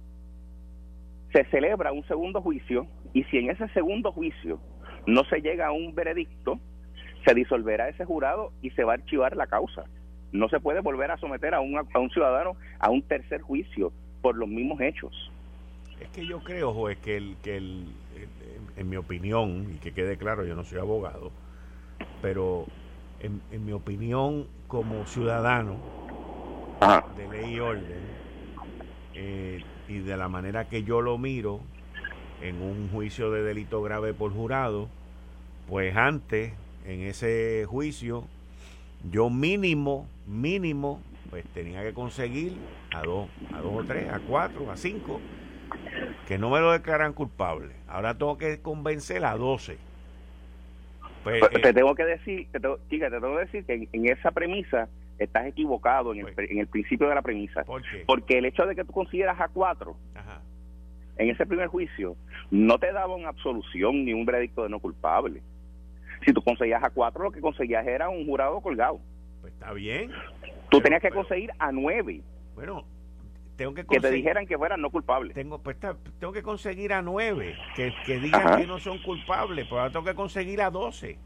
se 1.32 1.44
celebra 1.46 1.92
un 1.92 2.06
segundo 2.06 2.40
juicio 2.40 2.86
y 3.12 3.24
si 3.24 3.38
en 3.38 3.50
ese 3.50 3.68
segundo 3.68 4.12
juicio 4.12 4.60
no 5.06 5.24
se 5.24 5.40
llega 5.40 5.66
a 5.66 5.72
un 5.72 5.94
veredicto, 5.94 6.58
se 7.24 7.34
disolverá 7.34 7.88
ese 7.88 8.04
jurado 8.04 8.52
y 8.62 8.70
se 8.70 8.84
va 8.84 8.92
a 8.92 8.96
archivar 8.96 9.36
la 9.36 9.46
causa. 9.46 9.84
No 10.32 10.48
se 10.48 10.60
puede 10.60 10.80
volver 10.80 11.10
a 11.10 11.16
someter 11.16 11.54
a 11.54 11.60
un, 11.60 11.76
a 11.76 11.98
un 11.98 12.10
ciudadano 12.10 12.56
a 12.78 12.90
un 12.90 13.02
tercer 13.02 13.40
juicio 13.40 13.92
por 14.20 14.36
los 14.36 14.48
mismos 14.48 14.80
hechos. 14.80 15.30
Es 16.00 16.08
que 16.08 16.26
yo 16.26 16.40
creo, 16.42 16.72
juez, 16.72 16.98
que, 16.98 17.16
el, 17.16 17.36
que 17.42 17.56
el, 17.56 17.86
en 18.76 18.88
mi 18.88 18.96
opinión, 18.96 19.72
y 19.74 19.78
que 19.78 19.92
quede 19.92 20.16
claro, 20.16 20.44
yo 20.44 20.54
no 20.54 20.64
soy 20.64 20.78
abogado, 20.78 21.30
pero 22.20 22.66
en, 23.24 23.64
mi 23.64 23.72
opinión, 23.72 24.46
como 24.68 25.06
ciudadano 25.06 25.76
de 27.16 27.28
ley 27.28 27.54
y 27.54 27.60
orden, 27.60 28.00
eh, 29.14 29.62
y 29.88 29.98
de 29.98 30.16
la 30.16 30.28
manera 30.28 30.68
que 30.68 30.82
yo 30.82 31.00
lo 31.00 31.16
miro 31.16 31.60
en 32.42 32.60
un 32.60 32.90
juicio 32.90 33.30
de 33.30 33.42
delito 33.42 33.82
grave 33.82 34.12
por 34.12 34.32
jurado, 34.32 34.88
pues 35.68 35.96
antes, 35.96 36.52
en 36.84 37.00
ese 37.00 37.64
juicio, 37.66 38.24
yo 39.10 39.30
mínimo, 39.30 40.06
mínimo, 40.26 41.00
pues 41.30 41.44
tenía 41.54 41.82
que 41.82 41.94
conseguir 41.94 42.56
a 42.92 43.02
dos, 43.02 43.28
a 43.54 43.60
dos 43.60 43.72
o 43.74 43.84
tres, 43.84 44.12
a 44.12 44.20
cuatro, 44.20 44.70
a 44.70 44.76
cinco, 44.76 45.20
que 46.28 46.36
no 46.36 46.50
me 46.50 46.60
lo 46.60 46.72
declaran 46.72 47.14
culpable. 47.14 47.74
Ahora 47.88 48.18
tengo 48.18 48.36
que 48.36 48.60
convencer 48.60 49.24
a 49.24 49.36
doce 49.36 49.78
pues, 51.24 51.62
te 51.62 51.68
eh, 51.68 51.72
tengo 51.72 51.94
que 51.94 52.04
decir, 52.04 52.46
te 52.52 52.60
tengo, 52.60 52.78
chica, 52.88 53.10
te 53.10 53.20
tengo 53.20 53.34
que 53.36 53.44
decir 53.44 53.64
que 53.64 53.88
en, 53.90 54.06
esa 54.06 54.30
premisa 54.30 54.88
estás 55.18 55.46
equivocado 55.46 56.12
en, 56.12 56.20
el, 56.20 56.34
pues, 56.34 56.50
en 56.50 56.58
el 56.58 56.66
principio 56.66 57.08
de 57.08 57.14
la 57.14 57.22
premisa. 57.22 57.64
Porque 58.06 58.38
el 58.38 58.44
hecho 58.44 58.66
de 58.66 58.76
que 58.76 58.84
tú 58.84 58.92
consideras 58.92 59.40
a 59.40 59.48
cuatro 59.48 59.96
en 61.16 61.30
ese 61.30 61.46
primer 61.46 61.68
juicio 61.68 62.16
no 62.50 62.78
te 62.78 62.92
daba 62.92 63.14
una 63.14 63.28
absolución 63.28 64.04
ni 64.04 64.12
un 64.12 64.24
veredicto 64.24 64.62
de 64.64 64.68
no 64.68 64.80
culpable. 64.80 65.42
Si 66.24 66.32
tú 66.32 66.42
conseguías 66.42 66.82
a 66.82 66.90
cuatro, 66.90 67.24
lo 67.24 67.30
que 67.30 67.40
conseguías 67.40 67.86
era 67.86 68.08
un 68.08 68.26
jurado 68.26 68.60
colgado. 68.60 69.00
Pues 69.40 69.52
está 69.52 69.72
bien. 69.72 70.10
Tú 70.70 70.80
tenías 70.80 71.02
que 71.02 71.10
conseguir 71.10 71.50
a 71.58 71.70
nueve. 71.70 72.22
Bueno, 72.54 72.84
tengo 73.56 73.74
que, 73.74 73.84
que 73.84 74.00
te 74.00 74.10
dijeran 74.10 74.46
que 74.46 74.58
fueran 74.58 74.80
no 74.80 74.90
culpables. 74.90 75.34
Tengo, 75.34 75.58
pues, 75.58 75.76
tengo 75.78 76.32
que 76.32 76.42
conseguir 76.42 76.92
a 76.92 77.02
nueve 77.02 77.56
que, 77.76 77.92
que 78.04 78.18
digan 78.18 78.58
que 78.58 78.66
no 78.66 78.78
son 78.78 78.98
culpables, 78.98 79.66
pero 79.68 79.80
ahora 79.80 79.92
tengo 79.92 80.04
que 80.04 80.14
conseguir 80.14 80.60
a 80.60 80.70
doce. 80.70 81.18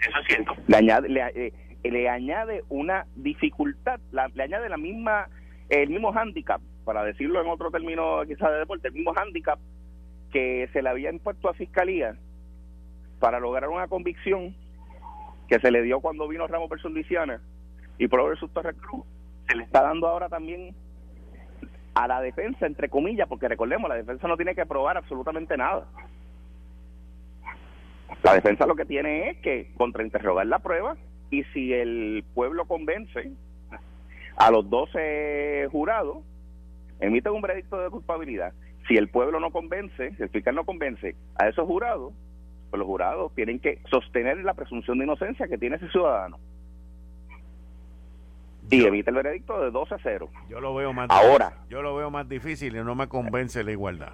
Eso 0.00 0.18
es 0.20 0.26
cierto. 0.28 0.54
Le 0.66 0.76
añade, 0.76 1.08
le, 1.08 1.20
eh, 1.34 1.52
le 1.82 2.08
añade 2.08 2.64
una 2.68 3.06
dificultad, 3.16 4.00
le 4.12 4.42
añade 4.42 4.68
la 4.68 4.76
misma, 4.76 5.28
el 5.68 5.88
mismo 5.90 6.12
hándicap, 6.12 6.60
para 6.84 7.02
decirlo 7.04 7.40
en 7.40 7.48
otro 7.48 7.70
término 7.70 8.22
quizás 8.26 8.52
de 8.52 8.58
deporte, 8.58 8.88
el 8.88 8.94
mismo 8.94 9.12
hándicap 9.14 9.58
que 10.32 10.68
se 10.72 10.82
le 10.82 10.88
había 10.88 11.10
impuesto 11.10 11.48
a 11.48 11.54
Fiscalía 11.54 12.16
para 13.18 13.40
lograr 13.40 13.70
una 13.70 13.88
convicción 13.88 14.54
que 15.48 15.58
se 15.60 15.70
le 15.70 15.82
dio 15.82 16.00
cuando 16.00 16.28
vino 16.28 16.46
Ramos 16.46 16.68
versus 16.68 16.92
Luisiana 16.92 17.40
y 17.98 18.08
Pro 18.08 18.26
versus 18.26 18.52
Torres 18.52 18.76
Cruz, 18.76 19.04
se 19.46 19.56
le 19.56 19.64
está 19.64 19.82
dando 19.82 20.08
ahora 20.08 20.28
también 20.28 20.74
a 21.94 22.06
la 22.06 22.20
defensa, 22.20 22.66
entre 22.66 22.88
comillas, 22.88 23.28
porque 23.28 23.48
recordemos, 23.48 23.88
la 23.88 23.96
defensa 23.96 24.28
no 24.28 24.36
tiene 24.36 24.54
que 24.54 24.66
probar 24.66 24.96
absolutamente 24.96 25.56
nada. 25.56 25.86
La 28.22 28.34
defensa 28.34 28.66
lo 28.66 28.76
que 28.76 28.84
tiene 28.84 29.30
es 29.30 29.38
que 29.38 29.72
contrainterrogar 29.76 30.46
la 30.46 30.58
prueba 30.58 30.96
y 31.30 31.44
si 31.44 31.72
el 31.72 32.24
pueblo 32.34 32.66
convence 32.66 33.32
a 34.36 34.50
los 34.50 34.68
12 34.68 35.68
jurados, 35.72 36.18
emite 37.00 37.30
un 37.30 37.42
veredicto 37.42 37.80
de 37.80 37.90
culpabilidad. 37.90 38.52
Si 38.88 38.96
el 38.96 39.08
pueblo 39.08 39.40
no 39.40 39.50
convence, 39.50 40.14
si 40.16 40.22
el 40.22 40.28
fiscal 40.28 40.54
no 40.54 40.64
convence 40.64 41.16
a 41.36 41.48
esos 41.48 41.66
jurados, 41.66 42.12
pues 42.70 42.78
los 42.78 42.86
jurados 42.86 43.34
tienen 43.34 43.58
que 43.58 43.80
sostener 43.90 44.38
la 44.38 44.54
presunción 44.54 44.98
de 44.98 45.04
inocencia 45.04 45.48
que 45.48 45.58
tiene 45.58 45.76
ese 45.76 45.88
ciudadano. 45.88 46.38
Y 48.70 48.84
evita 48.84 49.10
el 49.10 49.16
veredicto 49.16 49.60
de 49.60 49.70
12 49.70 49.94
a 49.94 49.98
0. 50.02 50.28
Yo 50.48 50.60
lo 50.60 50.74
veo 50.74 50.92
más 50.92 51.08
Ahora, 51.10 51.64
yo 51.70 51.82
lo 51.82 51.94
veo 51.94 52.10
más 52.10 52.28
difícil 52.28 52.76
y 52.76 52.82
no 52.82 52.94
me 52.94 53.08
convence 53.08 53.62
la 53.62 53.72
igualdad. 53.72 54.12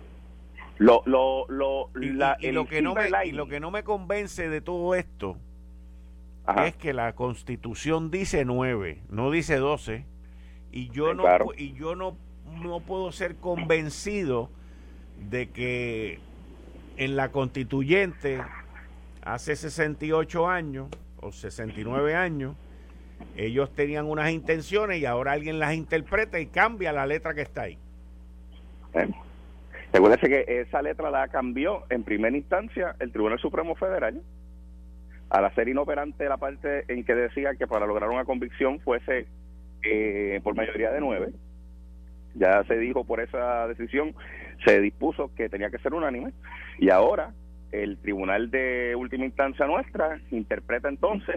Lo, 0.79 1.03
lo, 1.07 1.47
lo, 1.49 1.91
y, 2.01 2.11
lo 2.53 2.67
que 2.67 2.83
no 2.83 2.95
me, 2.95 3.09
lo 3.33 3.47
que 3.47 3.61
no 3.61 3.71
me 3.71 3.85
convence 3.85 4.49
de 4.49 4.61
todo 4.61 4.95
esto 4.95 5.37
es 6.65 6.77
que 6.77 6.93
la 6.93 7.15
Constitución 7.15 8.11
dice 8.11 8.45
9, 8.45 9.03
no 9.09 9.31
dice 9.31 9.57
12 9.57 10.07
y 10.73 10.88
yo 10.88 11.15
no 11.15 11.25
y 11.57 11.75
yo 11.75 11.95
no 11.95 12.17
no 12.61 12.81
puedo 12.81 13.12
ser 13.12 13.37
convencido 13.37 14.51
de 15.31 15.51
que 15.51 16.19
en 16.97 17.17
la 17.17 17.31
constituyente 17.31 18.43
hace 19.23 19.57
68 19.57 20.49
años 20.49 20.88
o 21.21 21.33
69 21.33 22.15
años 22.17 22.57
ellos 23.37 23.74
tenían 23.74 24.06
unas 24.06 24.30
intenciones 24.30 25.00
y 25.00 25.06
ahora 25.06 25.32
alguien 25.32 25.58
las 25.58 25.74
interpreta 25.74 26.40
y 26.40 26.46
cambia 26.46 26.92
la 26.92 27.06
letra 27.06 27.35
que 27.35 27.42
está 27.42 27.62
ahí. 27.62 27.78
Recuérdese 29.92 30.28
que 30.28 30.61
esa 30.61 30.82
letra 30.82 31.11
la 31.11 31.28
cambió 31.28 31.85
en 31.90 32.02
primera 32.02 32.37
instancia 32.37 32.96
el 32.98 33.12
Tribunal 33.12 33.38
Supremo 33.38 33.74
Federal 33.74 34.22
al 35.30 35.44
hacer 35.44 35.68
inoperante 35.68 36.28
la 36.28 36.37
parte 36.37 36.85
en 36.88 37.04
que 37.04 37.14
decía 37.14 37.54
que 37.54 37.66
para 37.66 37.87
lograr 37.87 38.11
una 38.11 38.24
convicción 38.24 38.80
fuese 38.80 39.26
eh, 39.82 40.40
por 40.42 40.54
mayoría 40.54 40.90
de 40.92 41.00
nueve 41.00 41.32
ya 42.35 42.64
se 42.64 42.78
dijo 42.78 43.04
por 43.04 43.20
esa 43.20 43.66
decisión, 43.68 44.14
se 44.64 44.80
dispuso 44.80 45.30
que 45.35 45.48
tenía 45.48 45.70
que 45.70 45.78
ser 45.78 45.94
unánime 45.94 46.32
y 46.78 46.90
ahora 46.90 47.32
el 47.72 47.98
tribunal 47.98 48.50
de 48.50 48.94
última 48.96 49.24
instancia 49.24 49.66
nuestra 49.66 50.20
interpreta 50.30 50.88
entonces 50.88 51.37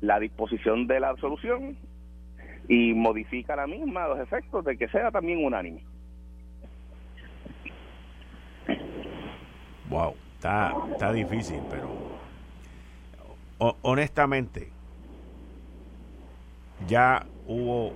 la 0.00 0.18
disposición 0.18 0.86
de 0.86 1.00
la 1.00 1.08
absolución 1.10 1.76
y 2.68 2.92
modifica 2.94 3.56
la 3.56 3.66
misma 3.66 4.04
a 4.04 4.08
los 4.08 4.20
efectos 4.20 4.64
de 4.64 4.76
que 4.76 4.88
sea 4.88 5.10
también 5.10 5.44
unánime. 5.44 5.82
Wow, 9.88 10.14
está, 10.34 10.74
está 10.92 11.12
difícil, 11.12 11.60
pero 11.70 11.88
honestamente 13.82 14.68
ya 16.86 17.26
hubo 17.46 17.92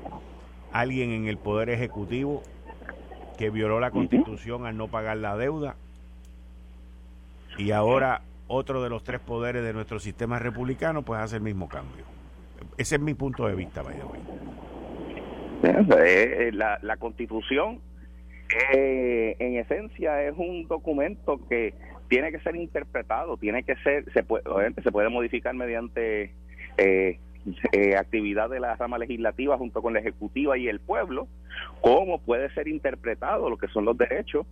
alguien 0.72 1.10
en 1.10 1.28
el 1.28 1.36
Poder 1.36 1.68
Ejecutivo 1.68 2.42
que 3.36 3.50
violó 3.50 3.78
la 3.78 3.90
Constitución 3.90 4.66
al 4.66 4.76
no 4.76 4.88
pagar 4.88 5.18
la 5.18 5.36
deuda 5.36 5.76
y 7.58 7.72
ahora 7.72 8.22
otro 8.46 8.83
de 8.83 8.90
los 8.90 9.05
tres 9.05 9.20
poderes 9.20 9.62
de 9.62 9.72
nuestro 9.72 9.98
sistema 9.98 10.38
republicano 10.38 11.02
pues 11.02 11.20
hace 11.20 11.37
el 11.37 11.42
mismo 11.42 11.68
cambio. 11.68 12.05
Ese 12.76 12.96
es 12.96 13.00
mi 13.00 13.14
punto 13.14 13.46
de 13.46 13.55
vista, 13.55 13.83
by 13.83 13.94
eh, 15.64 16.50
la, 16.52 16.78
la 16.83 16.96
Constitución 16.96 17.81
eh, 18.74 19.37
en 19.38 19.57
esencia 19.57 20.22
es 20.22 20.35
un 20.37 20.66
documento 20.68 21.40
que 21.48 21.74
tiene 22.09 22.31
que 22.31 22.40
ser 22.40 22.57
interpretado, 22.57 23.37
tiene 23.38 23.62
que 23.62 23.76
ser, 23.76 24.05
se 24.12 24.22
puede, 24.22 24.48
obviamente 24.48 24.83
se 24.83 24.92
puede 24.92 25.09
modificar 25.09 25.55
mediante 25.55 26.33
eh, 26.76 27.18
eh, 27.72 27.96
actividad 27.96 28.50
de 28.50 28.61
la 28.61 28.76
rama 28.76 28.98
legislativa 28.98 29.57
junto 29.57 29.81
con 29.81 29.94
la 29.94 30.00
ejecutiva 30.00 30.59
y 30.59 30.68
el 30.68 30.81
pueblo, 30.81 31.26
cómo 31.81 32.18
puede 32.20 32.52
ser 32.55 32.68
interpretado 32.68 33.48
lo 33.48 33.57
que 33.57 33.68
son 33.68 33.85
los 33.85 33.96
derechos 33.96 34.46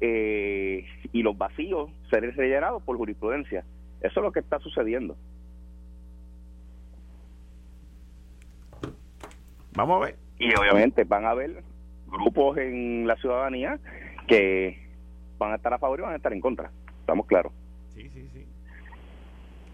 eh, 0.00 0.84
y 1.12 1.22
los 1.22 1.36
vacíos 1.36 1.90
ser 2.10 2.22
rellenados 2.36 2.82
por 2.82 2.96
jurisprudencia. 2.96 3.64
Eso 4.00 4.20
es 4.20 4.24
lo 4.24 4.32
que 4.32 4.40
está 4.40 4.58
sucediendo. 4.58 5.16
Vamos 9.74 10.02
a 10.02 10.06
ver. 10.06 10.16
Y 10.38 10.54
obviamente 10.54 11.04
van 11.04 11.24
a 11.24 11.30
haber 11.30 11.62
grupos 12.06 12.58
en 12.58 13.06
la 13.06 13.16
ciudadanía 13.16 13.78
que 14.26 14.78
van 15.38 15.52
a 15.52 15.56
estar 15.56 15.72
a 15.72 15.78
favor 15.78 15.98
y 15.98 16.02
van 16.02 16.12
a 16.12 16.16
estar 16.16 16.32
en 16.32 16.40
contra. 16.40 16.70
Estamos 17.00 17.26
claros. 17.26 17.52
Sí, 17.94 18.08
sí, 18.10 18.28
sí. 18.32 18.46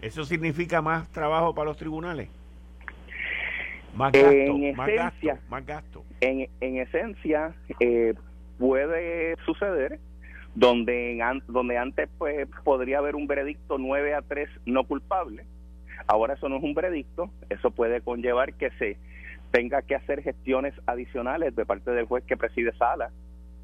¿Eso 0.01 0.23
significa 0.23 0.81
más 0.81 1.09
trabajo 1.09 1.53
para 1.53 1.65
los 1.65 1.77
tribunales? 1.77 2.29
Más 3.95 4.11
gasto, 4.11 4.31
en 4.31 4.75
más 4.75 4.89
esencia, 4.89 5.39
gasto, 5.65 6.05
En, 6.21 6.47
en 6.61 6.77
esencia, 6.77 7.53
eh, 7.79 8.13
puede 8.57 9.35
suceder 9.45 9.99
donde, 10.55 11.21
donde 11.47 11.77
antes 11.77 12.09
pues 12.17 12.47
podría 12.63 12.99
haber 12.99 13.15
un 13.15 13.27
veredicto 13.27 13.77
9 13.77 14.15
a 14.15 14.21
3 14.21 14.49
no 14.65 14.83
culpable. 14.83 15.45
Ahora 16.07 16.33
eso 16.33 16.49
no 16.49 16.57
es 16.57 16.63
un 16.63 16.73
veredicto, 16.73 17.31
eso 17.49 17.71
puede 17.71 18.01
conllevar 18.01 18.53
que 18.53 18.71
se 18.71 18.97
tenga 19.51 19.81
que 19.81 19.95
hacer 19.95 20.23
gestiones 20.23 20.73
adicionales 20.85 21.55
de 21.55 21.65
parte 21.65 21.91
del 21.91 22.05
juez 22.05 22.23
que 22.25 22.37
preside 22.37 22.73
sala, 22.77 23.11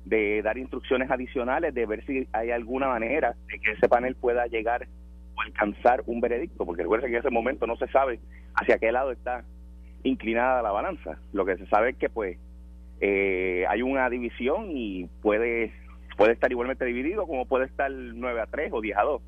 de 0.06 0.41
dar 0.41 0.58
instrucciones 0.58 1.10
adicionales, 1.10 1.73
de 1.73 1.86
ver 1.86 2.06
si 2.06 2.28
hay 2.32 2.52
alguna 2.52 2.88
manera 2.88 3.36
de 3.47 3.60
que 3.60 3.71
ese 3.71 3.89
panel 3.89 4.15
pueda 4.15 4.45
llegar 4.47 4.88
o 5.36 5.41
alcanzar 5.41 6.04
un 6.06 6.21
veredicto, 6.21 6.65
porque 6.65 6.84
recuerden 6.84 7.10
que 7.10 7.17
en 7.17 7.21
ese 7.21 7.30
momento 7.30 7.67
no 7.67 7.76
se 7.78 7.88
sabe 7.88 8.19
hacia 8.56 8.78
qué 8.78 8.91
lado 8.91 9.12
está 9.12 9.43
inclinada 10.04 10.62
la 10.62 10.71
balanza. 10.71 11.17
Lo 11.34 11.45
que 11.45 11.58
se 11.58 11.65
sabe 11.67 11.91
es 11.91 11.97
que 11.97 12.10
pues 12.10 12.38
eh, 13.00 13.65
hay 13.67 13.82
una 13.82 14.10
división 14.10 14.67
y 14.71 15.08
puede 15.21 15.71
puede 16.17 16.34
estar 16.34 16.51
igualmente 16.51 16.84
dividido 16.84 17.25
como 17.27 17.45
puede 17.45 17.65
estar 17.65 17.89
9 17.89 18.41
a 18.41 18.47
3 18.47 18.73
o 18.73 18.82
10 18.82 18.97
a 18.97 19.03
2. 19.03 19.21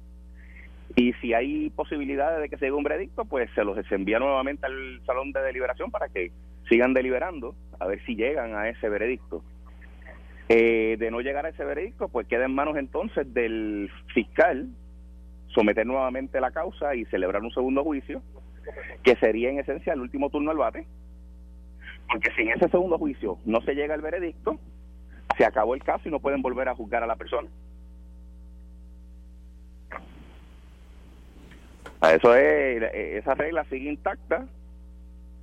Y 0.95 1.13
si 1.13 1.33
hay 1.33 1.69
posibilidades 1.69 2.41
de 2.41 2.49
que 2.49 2.57
se 2.57 2.65
llegue 2.65 2.77
un 2.77 2.83
veredicto, 2.83 3.23
pues 3.25 3.49
se 3.53 3.63
los 3.63 3.77
envía 3.91 4.19
nuevamente 4.19 4.65
al 4.65 4.99
salón 5.05 5.31
de 5.31 5.41
deliberación 5.41 5.91
para 5.91 6.09
que 6.09 6.31
sigan 6.67 6.93
deliberando 6.93 7.55
a 7.79 7.85
ver 7.85 8.03
si 8.05 8.15
llegan 8.15 8.55
a 8.55 8.67
ese 8.67 8.89
veredicto. 8.89 9.43
Eh, 10.49 10.97
de 10.97 11.11
no 11.11 11.21
llegar 11.21 11.45
a 11.45 11.49
ese 11.49 11.63
veredicto, 11.63 12.09
pues 12.09 12.27
queda 12.27 12.45
en 12.45 12.55
manos 12.55 12.75
entonces 12.75 13.31
del 13.35 13.91
fiscal 14.15 14.67
someter 15.49 15.85
nuevamente 15.85 16.41
la 16.41 16.51
causa 16.51 16.95
y 16.95 17.05
celebrar 17.05 17.43
un 17.43 17.51
segundo 17.51 17.83
juicio 17.83 18.21
que 19.03 19.15
sería 19.17 19.49
en 19.49 19.59
esencia 19.59 19.93
el 19.93 20.01
último 20.01 20.29
turno 20.29 20.51
al 20.51 20.57
bate, 20.57 20.87
porque 22.09 22.31
si 22.35 22.49
ese 22.49 22.67
segundo 22.69 22.97
juicio 22.97 23.37
no 23.45 23.61
se 23.61 23.75
llega 23.75 23.93
al 23.93 24.01
veredicto, 24.01 24.59
se 25.39 25.45
acabó 25.45 25.73
el 25.73 25.81
caso 25.81 26.09
y 26.09 26.11
no 26.11 26.19
pueden 26.19 26.41
volver 26.41 26.67
a 26.67 26.75
juzgar 26.75 27.01
a 27.01 27.07
la 27.07 27.15
persona. 27.15 27.47
Eso 32.01 32.35
es, 32.35 32.83
esa 32.93 33.35
regla 33.35 33.63
sigue 33.69 33.89
intacta 33.89 34.45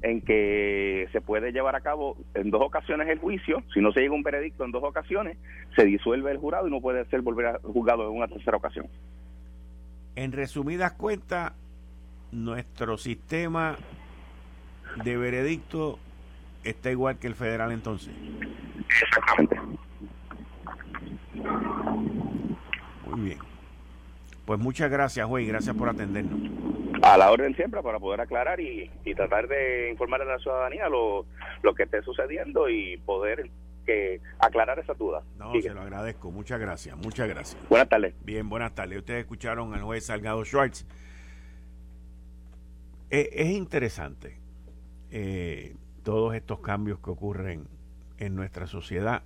en 0.03 0.21
que 0.21 1.09
se 1.13 1.23
puede 1.23 1.51
llevar 1.51 1.77
a 1.77 1.81
cabo 1.81 2.19
en 2.35 2.51
dos 2.51 2.61
ocasiones 2.61 3.09
el 3.09 3.19
juicio, 3.21 3.63
si 3.73 3.81
no 3.81 3.91
se 3.93 4.01
llega 4.01 4.13
a 4.13 4.17
un 4.17 4.23
veredicto 4.23 4.67
en 4.67 4.71
dos 4.71 4.85
ocasiones, 4.85 5.39
se 5.75 5.87
disuelve 5.87 6.31
el 6.31 6.37
jurado 6.37 6.69
y 6.69 6.71
no 6.71 6.83
puede 6.83 7.07
ser 7.07 7.23
volver 7.23 7.47
a 7.47 7.59
juzgado 7.61 8.11
en 8.11 8.19
una 8.19 8.29
tercera 8.29 8.59
ocasión. 8.59 8.87
En 10.15 10.33
resumidas 10.33 10.93
cuentas, 10.93 11.55
nuestro 12.33 12.99
sistema 12.99 13.77
de 15.03 15.17
veredicto 15.17 15.99
está 16.65 16.91
igual 16.91 17.19
que 17.19 17.29
el 17.29 17.35
federal 17.35 17.73
entonces. 17.73 18.13
Exactamente. 19.03 19.86
Muy 23.07 23.21
bien. 23.21 23.39
Pues 24.45 24.61
muchas 24.61 24.91
gracias, 24.91 25.27
juez, 25.27 25.47
gracias 25.49 25.75
por 25.77 25.89
atendernos. 25.89 26.51
a 27.03 27.17
la 27.17 27.31
orden 27.31 27.55
siempre 27.57 27.83
para 27.83 27.99
poder 27.99 28.21
aclarar 28.21 28.61
y, 28.61 28.91
tratar 29.17 29.49
de 29.49 29.91
informar 29.91 30.23
a 30.23 30.25
la 30.25 30.39
ciudadanía 30.39 30.89
lo, 30.89 31.25
lo 31.63 31.75
que 31.75 31.85
esté 31.85 32.03
sucediendo 32.03 32.69
y 32.69 32.97
poder 32.99 33.51
que 33.87 34.21
aclarar 34.39 34.79
esa 34.79 34.93
duda. 34.95 35.23
No, 35.39 35.53
se 35.61 35.73
lo 35.73 35.81
agradezco. 35.81 36.31
Muchas 36.31 36.61
gracias. 36.61 36.97
Muchas 36.97 37.29
gracias. 37.29 37.69
Buenas 37.71 37.89
tardes. 37.89 38.15
Bien, 38.23 38.49
buenas 38.49 38.75
tardes. 38.75 38.99
Ustedes 38.99 39.21
escucharon 39.21 39.73
al 39.73 39.83
juez 39.83 40.05
Salgado 40.05 40.45
Schwartz. 40.45 40.85
Eh, 43.09 43.31
es 43.33 43.47
interesante 43.51 44.41
eh, 45.11 45.77
todos 46.03 46.35
estos 46.35 46.61
cambios 46.61 46.99
que 46.99 47.11
ocurren 47.11 47.69
en 48.19 48.35
nuestra 48.35 48.67
sociedad. 48.67 49.23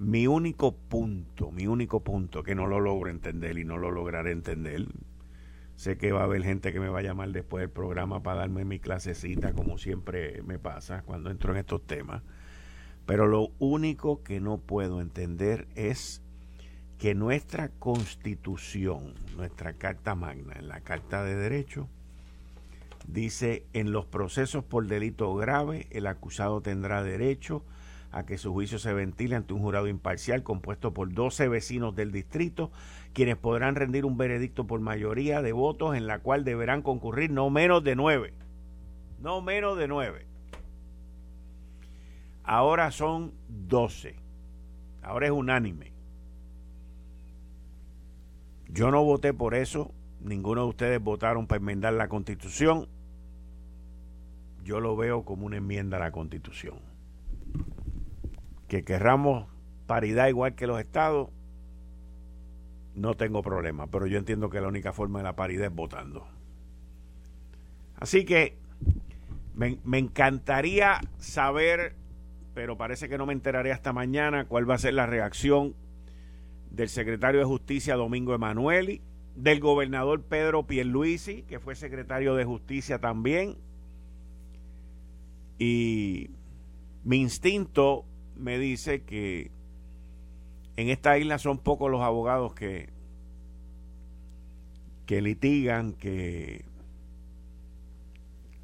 Mi 0.00 0.26
único 0.26 0.72
punto, 0.72 1.50
mi 1.50 1.66
único 1.66 2.00
punto 2.00 2.42
que 2.42 2.54
no 2.54 2.66
lo 2.66 2.80
logro 2.80 3.10
entender 3.10 3.58
y 3.58 3.66
no 3.66 3.76
lo 3.76 3.90
lograré 3.90 4.32
entender, 4.32 4.86
sé 5.76 5.98
que 5.98 6.10
va 6.10 6.22
a 6.22 6.24
haber 6.24 6.42
gente 6.42 6.72
que 6.72 6.80
me 6.80 6.88
va 6.88 7.00
a 7.00 7.02
llamar 7.02 7.32
después 7.32 7.60
del 7.60 7.68
programa 7.68 8.22
para 8.22 8.38
darme 8.38 8.64
mi 8.64 8.78
clasecita, 8.78 9.52
como 9.52 9.76
siempre 9.76 10.40
me 10.42 10.58
pasa 10.58 11.02
cuando 11.02 11.30
entro 11.30 11.52
en 11.52 11.58
estos 11.58 11.86
temas, 11.86 12.22
pero 13.04 13.26
lo 13.26 13.50
único 13.58 14.22
que 14.22 14.40
no 14.40 14.56
puedo 14.56 15.02
entender 15.02 15.68
es 15.74 16.22
que 16.96 17.14
nuestra 17.14 17.68
constitución, 17.68 19.12
nuestra 19.36 19.74
Carta 19.74 20.14
Magna, 20.14 20.54
en 20.58 20.68
la 20.68 20.80
Carta 20.80 21.22
de 21.24 21.34
Derecho, 21.34 21.90
dice, 23.06 23.66
en 23.74 23.92
los 23.92 24.06
procesos 24.06 24.64
por 24.64 24.86
delito 24.86 25.34
grave, 25.34 25.88
el 25.90 26.06
acusado 26.06 26.62
tendrá 26.62 27.02
derecho 27.02 27.66
a 27.66 27.79
que 28.26 28.38
su 28.38 28.52
juicio 28.52 28.78
se 28.78 28.92
ventile 28.92 29.36
ante 29.36 29.54
un 29.54 29.60
jurado 29.60 29.86
imparcial 29.86 30.42
compuesto 30.42 30.92
por 30.92 31.12
12 31.12 31.48
vecinos 31.48 31.94
del 31.94 32.10
distrito, 32.10 32.70
quienes 33.12 33.36
podrán 33.36 33.76
rendir 33.76 34.04
un 34.04 34.16
veredicto 34.16 34.66
por 34.66 34.80
mayoría 34.80 35.42
de 35.42 35.52
votos 35.52 35.96
en 35.96 36.06
la 36.06 36.18
cual 36.18 36.44
deberán 36.44 36.82
concurrir 36.82 37.30
no 37.30 37.48
menos 37.50 37.84
de 37.84 37.96
nueve. 37.96 38.34
No 39.20 39.40
menos 39.42 39.78
de 39.78 39.86
nueve. 39.86 40.26
Ahora 42.42 42.90
son 42.90 43.32
12. 43.48 44.16
Ahora 45.02 45.26
es 45.26 45.32
unánime. 45.32 45.92
Yo 48.68 48.90
no 48.90 49.04
voté 49.04 49.32
por 49.32 49.54
eso. 49.54 49.92
Ninguno 50.20 50.62
de 50.62 50.68
ustedes 50.68 51.00
votaron 51.02 51.46
para 51.46 51.60
enmendar 51.60 51.92
la 51.92 52.08
constitución. 52.08 52.88
Yo 54.64 54.80
lo 54.80 54.96
veo 54.96 55.24
como 55.24 55.46
una 55.46 55.56
enmienda 55.56 55.96
a 55.96 56.00
la 56.00 56.12
constitución 56.12 56.89
que 58.70 58.84
querramos 58.84 59.48
paridad 59.88 60.28
igual 60.28 60.54
que 60.54 60.68
los 60.68 60.78
estados, 60.78 61.28
no 62.94 63.14
tengo 63.14 63.42
problema, 63.42 63.88
pero 63.88 64.06
yo 64.06 64.16
entiendo 64.16 64.48
que 64.48 64.60
la 64.60 64.68
única 64.68 64.92
forma 64.92 65.18
de 65.18 65.24
la 65.24 65.34
paridad 65.34 65.66
es 65.66 65.74
votando. 65.74 66.24
Así 67.96 68.24
que 68.24 68.56
me, 69.56 69.80
me, 69.82 69.98
encantaría 69.98 71.00
saber, 71.18 71.96
pero 72.54 72.76
parece 72.76 73.08
que 73.08 73.18
no 73.18 73.26
me 73.26 73.32
enteraré 73.32 73.72
hasta 73.72 73.92
mañana, 73.92 74.44
cuál 74.44 74.70
va 74.70 74.76
a 74.76 74.78
ser 74.78 74.94
la 74.94 75.06
reacción 75.06 75.74
del 76.70 76.88
secretario 76.88 77.40
de 77.40 77.46
Justicia 77.46 77.96
Domingo 77.96 78.36
Emanueli, 78.36 79.02
del 79.34 79.58
gobernador 79.58 80.22
Pedro 80.22 80.68
Pierluisi, 80.68 81.42
que 81.42 81.58
fue 81.58 81.74
secretario 81.74 82.36
de 82.36 82.44
Justicia 82.44 83.00
también. 83.00 83.56
Y 85.58 86.30
mi 87.02 87.16
instinto 87.16 88.06
me 88.40 88.58
dice 88.58 89.02
que 89.02 89.50
en 90.76 90.88
esta 90.88 91.18
isla 91.18 91.38
son 91.38 91.58
pocos 91.58 91.90
los 91.90 92.00
abogados 92.00 92.54
que, 92.54 92.88
que 95.06 95.20
litigan, 95.20 95.92
que, 95.92 96.64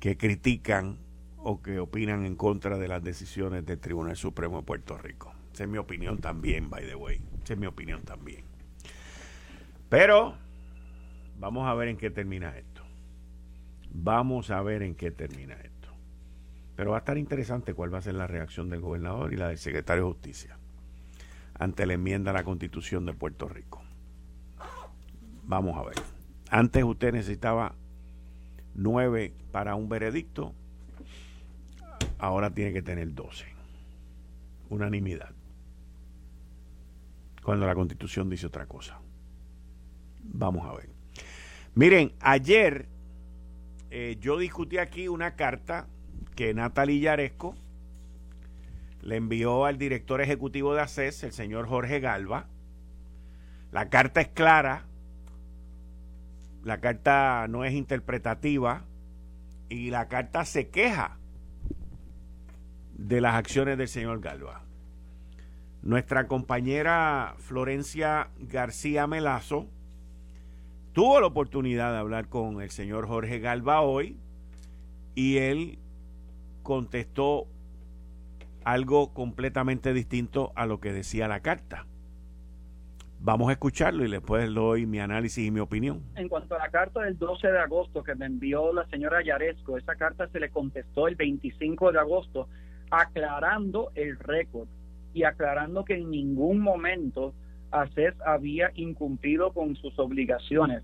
que 0.01 0.17
critican 0.17 0.99
o 1.37 1.63
que 1.63 1.79
opinan 1.79 2.25
en 2.25 2.37
contra 2.37 2.79
de 2.79 2.89
las 2.89 3.03
decisiones 3.03 3.65
del 3.67 3.79
Tribunal 3.79 4.17
Supremo 4.17 4.59
de 4.59 4.63
Puerto 4.63 4.97
Rico. 4.99 5.33
Esa 5.53 5.65
es 5.65 5.71
mi 5.71 5.79
opinión 5.79 6.19
también, 6.19 6.69
by 6.69 6.87
the 6.87 6.95
way. 6.95 7.21
Esa 7.43 7.55
es 7.55 7.59
mi 7.59 7.67
opinión 7.67 8.03
también. 8.03 8.45
Pero 9.89 10.37
vamos 11.39 11.67
a 11.69 11.75
ver 11.75 11.89
en 11.89 11.97
qué 11.97 12.11
termina 12.11 12.57
esto. 12.57 12.83
Vamos 13.91 14.51
a 14.51 14.61
ver 14.63 14.83
en 14.83 14.95
qué 14.95 15.11
termina 15.11 15.55
esto. 15.55 15.76
Pero 16.77 16.91
va 16.91 16.99
a 16.99 17.01
estar 17.01 17.19
interesante 17.19 17.75
cuál 17.75 17.93
va 17.93 17.99
a 17.99 18.03
ser 18.03 18.15
la 18.15 18.27
reacción 18.27 18.69
del 18.69 18.81
gobernador 18.81 19.33
y 19.33 19.37
la 19.37 19.49
del 19.49 19.59
secretario 19.59 20.05
de 20.05 20.13
Justicia 20.13 20.59
ante 21.59 21.87
la 21.87 21.95
enmienda 21.95 22.31
a 22.31 22.35
la 22.35 22.45
constitución 22.45 23.07
de 23.07 23.15
Puerto 23.15 23.49
Rico. 23.49 23.83
Vamos 25.45 25.77
a 25.79 25.85
ver. 25.85 25.95
Antes 26.51 26.85
usted 26.85 27.13
necesitaba 27.13 27.75
nueve 28.75 29.33
para 29.53 29.75
un 29.75 29.89
veredicto, 29.89 30.53
ahora 32.19 32.51
tiene 32.51 32.73
que 32.73 32.83
tener 32.83 33.15
doce. 33.15 33.47
Unanimidad. 34.69 35.31
Cuando 37.43 37.67
la 37.67 37.75
constitución 37.75 38.29
dice 38.29 38.47
otra 38.47 38.67
cosa. 38.67 39.01
Vamos 40.25 40.67
a 40.67 40.75
ver. 40.75 40.91
Miren, 41.75 42.13
ayer 42.21 42.89
eh, 43.91 44.17
yo 44.21 44.37
discutí 44.39 44.79
aquí 44.79 45.09
una 45.09 45.37
carta 45.37 45.87
que 46.37 46.55
Natalie 46.55 47.01
Yaresco 47.01 47.57
le 49.01 49.17
envió 49.17 49.65
al 49.65 49.79
director 49.79 50.21
ejecutivo 50.21 50.75
de 50.75 50.83
ACES, 50.83 51.25
el 51.25 51.33
señor 51.33 51.67
Jorge 51.67 51.99
Galva. 51.99 52.47
La 53.73 53.89
carta 53.89 54.21
es 54.21 54.29
clara, 54.29 54.85
la 56.63 56.81
carta 56.81 57.47
no 57.49 57.65
es 57.65 57.73
interpretativa 57.73 58.85
y 59.69 59.91
la 59.91 60.09
carta 60.09 60.45
se 60.45 60.69
queja 60.69 61.19
de 62.95 63.21
las 63.21 63.35
acciones 63.35 63.79
del 63.79 63.89
señor 63.89 64.21
Galva. 64.21 64.63
Nuestra 65.83 66.27
compañera 66.27 67.35
Florencia 67.39 68.29
García 68.39 69.07
Melazo 69.07 69.69
tuvo 70.93 71.21
la 71.21 71.29
oportunidad 71.29 71.93
de 71.93 71.99
hablar 71.99 72.29
con 72.29 72.61
el 72.61 72.71
señor 72.71 73.07
Jorge 73.07 73.39
Galva 73.39 73.83
hoy 73.83 74.17
y 75.15 75.39
él 75.39 75.79
contestó 76.67 77.47
algo 78.65 79.15
completamente 79.15 79.93
distinto 79.93 80.51
a 80.57 80.67
lo 80.67 80.81
que 80.81 80.93
decía 80.93 81.29
la 81.29 81.39
carta. 81.39 81.87
Vamos 83.21 83.49
a 83.51 83.53
escucharlo 83.53 84.05
y 84.05 84.11
después 84.11 84.53
doy 84.53 84.85
mi 84.85 84.99
análisis 84.99 85.47
y 85.47 85.53
mi 85.53 85.61
opinión. 85.61 86.03
En 86.17 86.29
cuanto 86.29 86.57
a 86.57 86.59
la 86.59 86.69
carta 86.71 87.03
del 87.03 87.17
12 87.17 87.47
de 87.47 87.59
agosto 87.61 88.03
que 88.03 88.17
me 88.17 88.27
envió 88.27 88.73
la 88.73 88.85
señora 88.89 89.23
Yaresco, 89.23 89.79
esa 89.79 89.95
carta 89.95 90.29
se 90.33 90.41
le 90.41 90.51
contestó 90.51 91.07
el 91.07 91.15
25 91.15 91.93
de 91.93 92.01
agosto 92.01 92.49
aclarando 92.91 93.93
el 93.95 94.19
récord 94.19 94.67
y 95.15 95.23
aclarando 95.23 95.85
que 95.85 95.95
en 95.95 96.11
ningún 96.11 96.59
momento 96.59 97.33
ACES 97.71 98.15
había 98.27 98.73
incumplido 98.75 99.53
con 99.53 99.77
sus 99.77 99.97
obligaciones. 100.01 100.83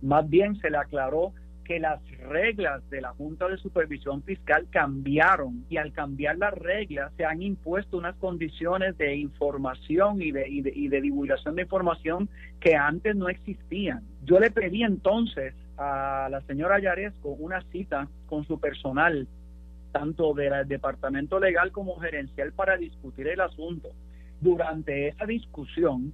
Más 0.00 0.30
bien 0.30 0.54
se 0.60 0.70
le 0.70 0.78
aclaró 0.78 1.32
que 1.64 1.80
las 1.80 2.00
reglas 2.18 2.88
de 2.90 3.00
la 3.00 3.10
Junta 3.10 3.48
de 3.48 3.56
Supervisión 3.56 4.22
Fiscal 4.22 4.66
cambiaron 4.70 5.64
y 5.68 5.78
al 5.78 5.92
cambiar 5.92 6.36
las 6.38 6.52
reglas 6.52 7.12
se 7.16 7.24
han 7.24 7.42
impuesto 7.42 7.96
unas 7.96 8.14
condiciones 8.16 8.96
de 8.98 9.16
información 9.16 10.22
y 10.22 10.30
de, 10.30 10.48
y 10.48 10.88
de, 10.88 11.00
divulgación 11.00 11.56
de 11.56 11.62
información 11.62 12.28
que 12.60 12.76
antes 12.76 13.16
no 13.16 13.28
existían. 13.28 14.02
Yo 14.24 14.38
le 14.38 14.50
pedí 14.50 14.82
entonces 14.82 15.54
a 15.76 16.28
la 16.30 16.40
señora 16.42 16.78
Yaresco 16.78 17.30
una 17.30 17.62
cita 17.72 18.08
con 18.26 18.44
su 18.46 18.60
personal, 18.60 19.26
tanto 19.90 20.34
del 20.34 20.68
departamento 20.68 21.40
legal 21.40 21.72
como 21.72 21.98
gerencial, 21.98 22.52
para 22.52 22.76
discutir 22.76 23.26
el 23.28 23.40
asunto. 23.40 23.88
Durante 24.40 25.08
esa 25.08 25.24
discusión, 25.24 26.12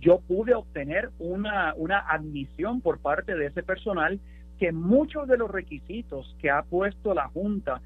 yo 0.00 0.20
pude 0.20 0.54
obtener 0.54 1.10
una, 1.18 1.74
una 1.76 1.98
admisión 1.98 2.80
por 2.80 2.98
parte 3.00 3.34
de 3.34 3.46
ese 3.46 3.62
personal 3.62 4.18
que 4.60 4.72
muchos 4.72 5.26
de 5.26 5.38
los 5.38 5.50
requisitos 5.50 6.36
que 6.38 6.50
ha 6.50 6.62
puesto 6.62 7.14
la 7.14 7.28
Junta 7.28 7.80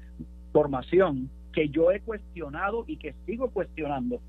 formación 0.51 1.29
que 1.53 1.69
yo 1.69 1.89
he 1.89 2.01
cuestionado 2.01 2.83
y 2.85 2.97
que 2.97 3.15
sigo 3.25 3.49
cuestionando 3.49 4.19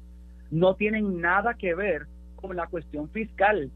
no 0.52 0.76
tienen 0.76 1.20
nada 1.20 1.54
que 1.54 1.74
ver 1.74 2.06
con 2.36 2.54
la 2.54 2.68
cuestión 2.68 3.10
fiscal, 3.10 3.72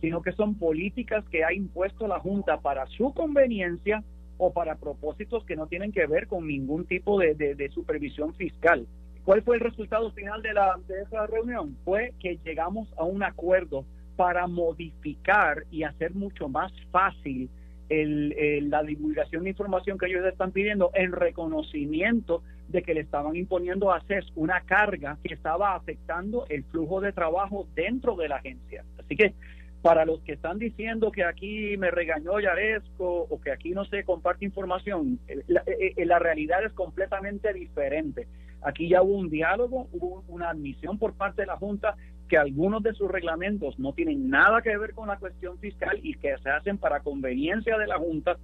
sino 0.00 0.22
que 0.22 0.32
son 0.32 0.54
políticas 0.54 1.28
que 1.28 1.44
ha 1.44 1.52
impuesto 1.52 2.08
la 2.08 2.18
Junta 2.18 2.58
para 2.62 2.86
su 2.86 3.12
conveniencia 3.12 4.02
o 4.38 4.50
para 4.50 4.76
propósitos 4.76 5.44
que 5.44 5.56
no 5.56 5.66
tienen 5.66 5.92
que 5.92 6.06
ver 6.06 6.26
con 6.26 6.46
ningún 6.46 6.86
tipo 6.86 7.20
de, 7.20 7.34
de, 7.34 7.68
supervisión 7.68 8.34
fiscal. 8.34 8.86
¿Cuál 9.26 9.42
fue 9.42 9.56
el 9.56 9.60
resultado 9.60 10.10
final 10.12 10.40
de, 10.40 10.54
la, 10.54 10.78
de 10.88 11.02
esa 11.02 11.26
reunión? 11.26 11.76
Fue 11.84 12.14
que 12.18 12.38
llegamos 12.44 12.88
a 12.96 13.04
un 13.04 13.22
acuerdo 13.22 13.84
para 14.16 14.46
modificar 14.46 15.64
y 15.70 15.82
hacer 15.82 16.14
mucho 16.14 16.48
más 16.48 16.72
fácil 16.90 17.50
el, 17.88 18.70
la 18.70 18.82
divulgación 18.82 19.44
de 19.44 19.50
información 19.50 19.98
que 19.98 20.06
ellos 20.06 20.24
están 20.26 20.52
pidiendo 20.52 20.90
en 20.94 21.12
reconocimiento 21.12 22.42
de 22.68 22.82
que 22.82 22.94
le 22.94 23.00
estaban 23.00 23.36
imponiendo 23.36 23.92
a 23.92 24.00
CES 24.02 24.26
una 24.34 24.60
carga 24.62 25.18
que 25.22 25.34
estaba 25.34 25.74
afectando 25.74 26.46
el 26.48 26.64
flujo 26.64 27.00
de 27.00 27.12
trabajo 27.12 27.68
dentro 27.74 28.16
de 28.16 28.28
la 28.28 28.36
agencia. 28.36 28.84
Así 28.98 29.16
que 29.16 29.34
Para 29.82 30.04
los 30.04 30.20
que 30.22 30.32
están 30.32 30.58
diciendo 30.58 31.12
que 31.12 31.22
aquí 31.22 31.76
me 31.76 31.92
regañó 31.92 32.40
Yaresco 32.40 33.26
o 33.30 33.40
que 33.40 33.52
aquí 33.52 33.70
no 33.70 33.84
se 33.84 34.02
comparte 34.02 34.44
información, 34.44 35.20
la, 35.46 35.62
la 35.96 36.18
realidad 36.18 36.64
es 36.64 36.72
completamente 36.72 37.52
diferente. 37.52 38.26
Aquí 38.62 38.88
ya 38.88 39.02
hubo 39.02 39.14
un 39.14 39.30
diálogo, 39.30 39.86
hubo 39.92 40.24
una 40.26 40.50
admisión 40.50 40.98
por 40.98 41.14
parte 41.14 41.42
de 41.42 41.46
la 41.46 41.56
Junta 41.56 41.94
que 42.28 42.36
algunos 42.36 42.82
de 42.82 42.92
sus 42.94 43.10
reglamentos 43.10 43.78
no 43.78 43.92
tienen 43.92 44.28
nada 44.28 44.62
que 44.62 44.76
ver 44.76 44.94
con 44.94 45.08
la 45.08 45.18
cuestión 45.18 45.58
fiscal 45.58 45.98
y 46.02 46.14
que 46.14 46.36
se 46.42 46.50
hacen 46.50 46.78
para 46.78 47.00
conveniencia 47.00 47.78
de 47.78 47.86
la 47.86 47.98
Junta 47.98 48.36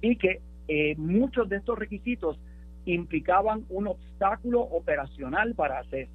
y 0.00 0.16
que 0.16 0.40
eh, 0.66 0.94
muchos 0.96 1.48
de 1.48 1.56
estos 1.56 1.78
requisitos 1.78 2.38
implicaban 2.84 3.64
un 3.68 3.88
obstáculo 3.88 4.60
operacional 4.62 5.54
para 5.54 5.78
hacer. 5.78 6.08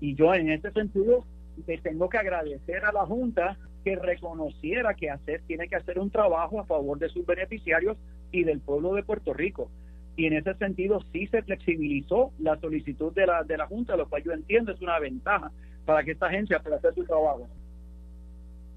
Y 0.00 0.14
yo 0.14 0.34
en 0.34 0.50
este 0.50 0.70
sentido 0.72 1.24
le 1.66 1.78
tengo 1.78 2.08
que 2.08 2.18
agradecer 2.18 2.84
a 2.84 2.92
la 2.92 3.04
Junta 3.04 3.56
que 3.84 3.96
reconociera 3.96 4.94
que 4.94 5.10
hacer 5.10 5.42
tiene 5.46 5.68
que 5.68 5.76
hacer 5.76 5.98
un 5.98 6.10
trabajo 6.10 6.60
a 6.60 6.66
favor 6.66 6.98
de 6.98 7.08
sus 7.08 7.24
beneficiarios 7.26 7.96
y 8.30 8.44
del 8.44 8.60
pueblo 8.60 8.94
de 8.94 9.02
Puerto 9.02 9.32
Rico. 9.32 9.70
Y 10.16 10.26
en 10.26 10.34
ese 10.34 10.54
sentido 10.54 11.00
sí 11.12 11.26
se 11.28 11.42
flexibilizó 11.42 12.32
la 12.38 12.58
solicitud 12.60 13.12
de 13.14 13.26
la, 13.26 13.42
de 13.42 13.56
la 13.56 13.66
Junta, 13.66 13.96
lo 13.96 14.08
cual 14.08 14.22
yo 14.22 14.32
entiendo 14.32 14.72
es 14.72 14.80
una 14.82 14.98
ventaja 14.98 15.50
para 15.90 16.04
que 16.04 16.12
esta 16.12 16.26
agencia 16.26 16.60
pueda 16.62 16.76
hacer 16.76 16.94
su 16.94 17.04
trabajo. 17.04 17.48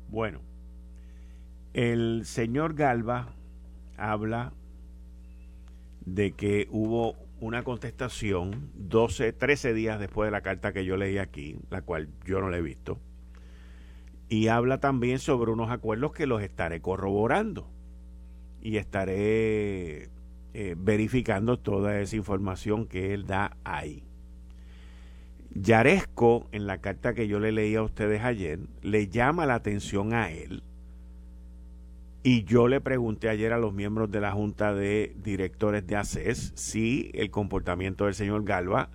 Bueno, 0.09 0.39
el 1.75 2.25
señor 2.25 2.73
Galva 2.73 3.35
habla 3.97 4.51
de 6.07 6.31
que 6.31 6.67
hubo 6.71 7.15
una 7.39 7.63
contestación 7.63 8.71
12, 8.73 9.31
13 9.31 9.75
días 9.75 9.99
después 9.99 10.25
de 10.25 10.31
la 10.31 10.41
carta 10.41 10.73
que 10.73 10.85
yo 10.85 10.97
leí 10.97 11.19
aquí, 11.19 11.59
la 11.69 11.83
cual 11.83 12.09
yo 12.25 12.41
no 12.41 12.49
la 12.49 12.57
he 12.57 12.63
visto, 12.63 12.97
y 14.27 14.47
habla 14.47 14.79
también 14.79 15.19
sobre 15.19 15.51
unos 15.51 15.69
acuerdos 15.69 16.13
que 16.13 16.25
los 16.25 16.41
estaré 16.41 16.81
corroborando 16.81 17.69
y 18.59 18.77
estaré 18.77 20.09
eh, 20.55 20.75
verificando 20.75 21.59
toda 21.59 21.99
esa 21.99 22.15
información 22.15 22.87
que 22.87 23.13
él 23.13 23.27
da 23.27 23.55
ahí. 23.63 24.03
Yaresco, 25.55 26.47
en 26.51 26.65
la 26.65 26.79
carta 26.79 27.13
que 27.13 27.27
yo 27.27 27.39
le 27.39 27.51
leí 27.51 27.75
a 27.75 27.83
ustedes 27.83 28.23
ayer, 28.23 28.59
le 28.81 29.07
llama 29.07 29.45
la 29.45 29.55
atención 29.55 30.13
a 30.13 30.31
él. 30.31 30.63
Y 32.23 32.43
yo 32.45 32.67
le 32.67 32.81
pregunté 32.81 33.29
ayer 33.29 33.51
a 33.53 33.57
los 33.57 33.73
miembros 33.73 34.09
de 34.09 34.21
la 34.21 34.31
Junta 34.31 34.73
de 34.73 35.13
Directores 35.21 35.85
de 35.85 35.97
ACES 35.97 36.53
si 36.55 37.11
el 37.13 37.29
comportamiento 37.29 38.05
del 38.05 38.13
señor 38.13 38.45
Galva 38.45 38.89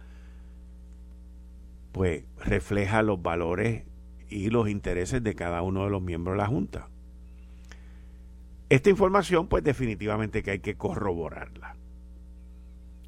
pues 1.92 2.24
refleja 2.44 3.02
los 3.02 3.20
valores 3.20 3.84
y 4.30 4.50
los 4.50 4.68
intereses 4.68 5.22
de 5.22 5.34
cada 5.34 5.62
uno 5.62 5.84
de 5.84 5.90
los 5.90 6.02
miembros 6.02 6.34
de 6.34 6.38
la 6.38 6.46
Junta. 6.46 6.88
Esta 8.68 8.90
información 8.90 9.46
pues 9.48 9.62
definitivamente 9.62 10.42
que 10.42 10.52
hay 10.52 10.60
que 10.60 10.76
corroborarla. 10.76 11.76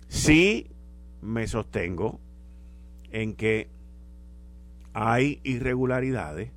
Sí 0.08 0.70
me 1.22 1.46
sostengo 1.46 2.20
en 3.10 3.34
que 3.34 3.68
hay 4.92 5.40
irregularidades 5.44 6.50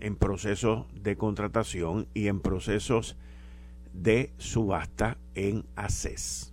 en 0.00 0.16
procesos 0.16 0.86
de 0.94 1.16
contratación 1.16 2.06
y 2.14 2.28
en 2.28 2.40
procesos 2.40 3.16
de 3.92 4.32
subasta 4.38 5.18
en 5.34 5.64
ACES, 5.76 6.52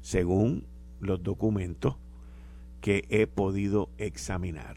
según 0.00 0.66
los 1.00 1.22
documentos 1.22 1.96
que 2.80 3.04
he 3.08 3.26
podido 3.26 3.90
examinar, 3.96 4.76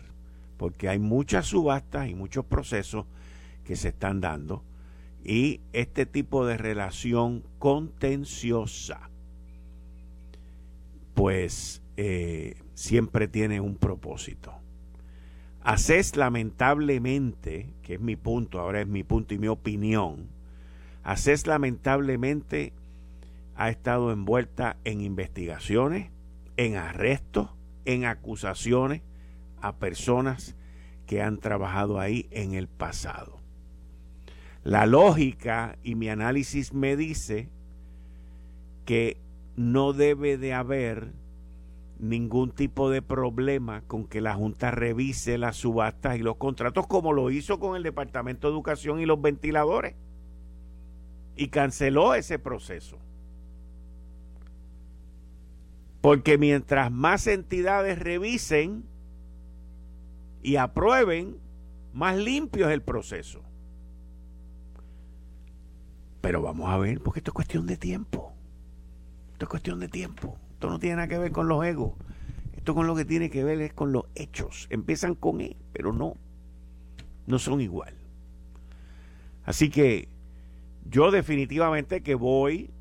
porque 0.57 0.87
hay 0.87 0.99
muchas 0.99 1.47
subastas 1.47 2.07
y 2.07 2.15
muchos 2.15 2.45
procesos 2.45 3.05
que 3.65 3.75
se 3.75 3.89
están 3.89 4.21
dando 4.21 4.63
y 5.27 5.59
este 5.73 6.05
tipo 6.05 6.45
de 6.45 6.57
relación 6.57 7.43
contenciosa, 7.59 9.09
pues 11.13 11.81
eh, 11.97 12.55
siempre 12.77 13.27
tiene 13.27 13.59
un 13.59 13.75
propósito. 13.75 14.53
ACES 15.63 16.15
lamentablemente, 16.15 17.73
que 17.81 17.95
es 17.95 17.99
mi 17.99 18.15
punto, 18.15 18.59
ahora 18.59 18.81
es 18.81 18.87
mi 18.87 19.03
punto 19.03 19.33
y 19.33 19.39
mi 19.39 19.47
opinión, 19.47 20.27
ACES 21.03 21.47
lamentablemente 21.47 22.73
ha 23.55 23.71
estado 23.71 24.11
envuelta 24.11 24.77
en 24.83 25.01
investigaciones, 25.01 26.11
en 26.55 26.75
arrestos, 26.75 27.49
en 27.85 28.05
acusaciones 28.05 29.01
a 29.59 29.77
personas 29.77 30.55
que 31.07 31.23
han 31.23 31.39
trabajado 31.39 31.99
ahí 31.99 32.27
en 32.29 32.53
el 32.53 32.67
pasado. 32.67 33.39
La 34.63 34.85
lógica 34.85 35.79
y 35.81 35.95
mi 35.95 36.09
análisis 36.09 36.73
me 36.73 36.95
dice 36.95 37.49
que 38.85 39.17
no 39.55 39.93
debe 39.93 40.37
de 40.37 40.53
haber 40.53 41.11
ningún 41.99 42.51
tipo 42.51 42.89
de 42.89 43.01
problema 43.01 43.81
con 43.81 44.05
que 44.05 44.21
la 44.21 44.35
Junta 44.35 44.71
revise 44.71 45.37
las 45.37 45.57
subastas 45.57 46.17
y 46.17 46.19
los 46.19 46.37
contratos 46.37 46.87
como 46.87 47.13
lo 47.13 47.31
hizo 47.31 47.59
con 47.59 47.75
el 47.75 47.83
Departamento 47.83 48.47
de 48.47 48.53
Educación 48.53 48.99
y 48.99 49.05
los 49.05 49.21
ventiladores. 49.21 49.95
Y 51.35 51.49
canceló 51.49 52.15
ese 52.15 52.39
proceso. 52.39 52.97
Porque 56.01 56.37
mientras 56.37 56.91
más 56.91 57.27
entidades 57.27 57.99
revisen 57.99 58.85
y 60.41 60.55
aprueben, 60.55 61.37
más 61.93 62.17
limpio 62.17 62.67
es 62.67 62.73
el 62.73 62.81
proceso. 62.81 63.41
Pero 66.21 66.41
vamos 66.41 66.69
a 66.69 66.77
ver, 66.77 67.01
porque 67.01 67.19
esto 67.19 67.31
es 67.31 67.35
cuestión 67.35 67.65
de 67.67 67.77
tiempo. 67.77 68.33
Esto 69.33 69.45
es 69.45 69.49
cuestión 69.49 69.79
de 69.79 69.87
tiempo. 69.87 70.37
Esto 70.57 70.71
no 70.71 70.79
tiene 70.79 70.95
nada 70.95 71.07
que 71.07 71.19
ver 71.19 71.31
con 71.31 71.47
los 71.47 71.63
egos. 71.63 71.93
Esto 72.55 72.73
con 72.73 72.87
lo 72.87 72.95
que 72.95 73.05
tiene 73.05 73.29
que 73.29 73.43
ver 73.43 73.61
es 73.61 73.73
con 73.73 73.91
los 73.91 74.05
hechos. 74.15 74.65
Empiezan 74.71 75.13
con 75.13 75.39
E, 75.39 75.55
pero 75.71 75.93
no. 75.93 76.15
No 77.27 77.37
son 77.37 77.61
igual. 77.61 77.93
Así 79.43 79.69
que 79.69 80.09
yo 80.83 81.11
definitivamente 81.11 82.01
que 82.01 82.15
voy 82.15 82.71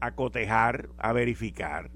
a 0.00 0.12
cotejar, 0.14 0.88
a 0.96 1.12
verificar 1.12 1.90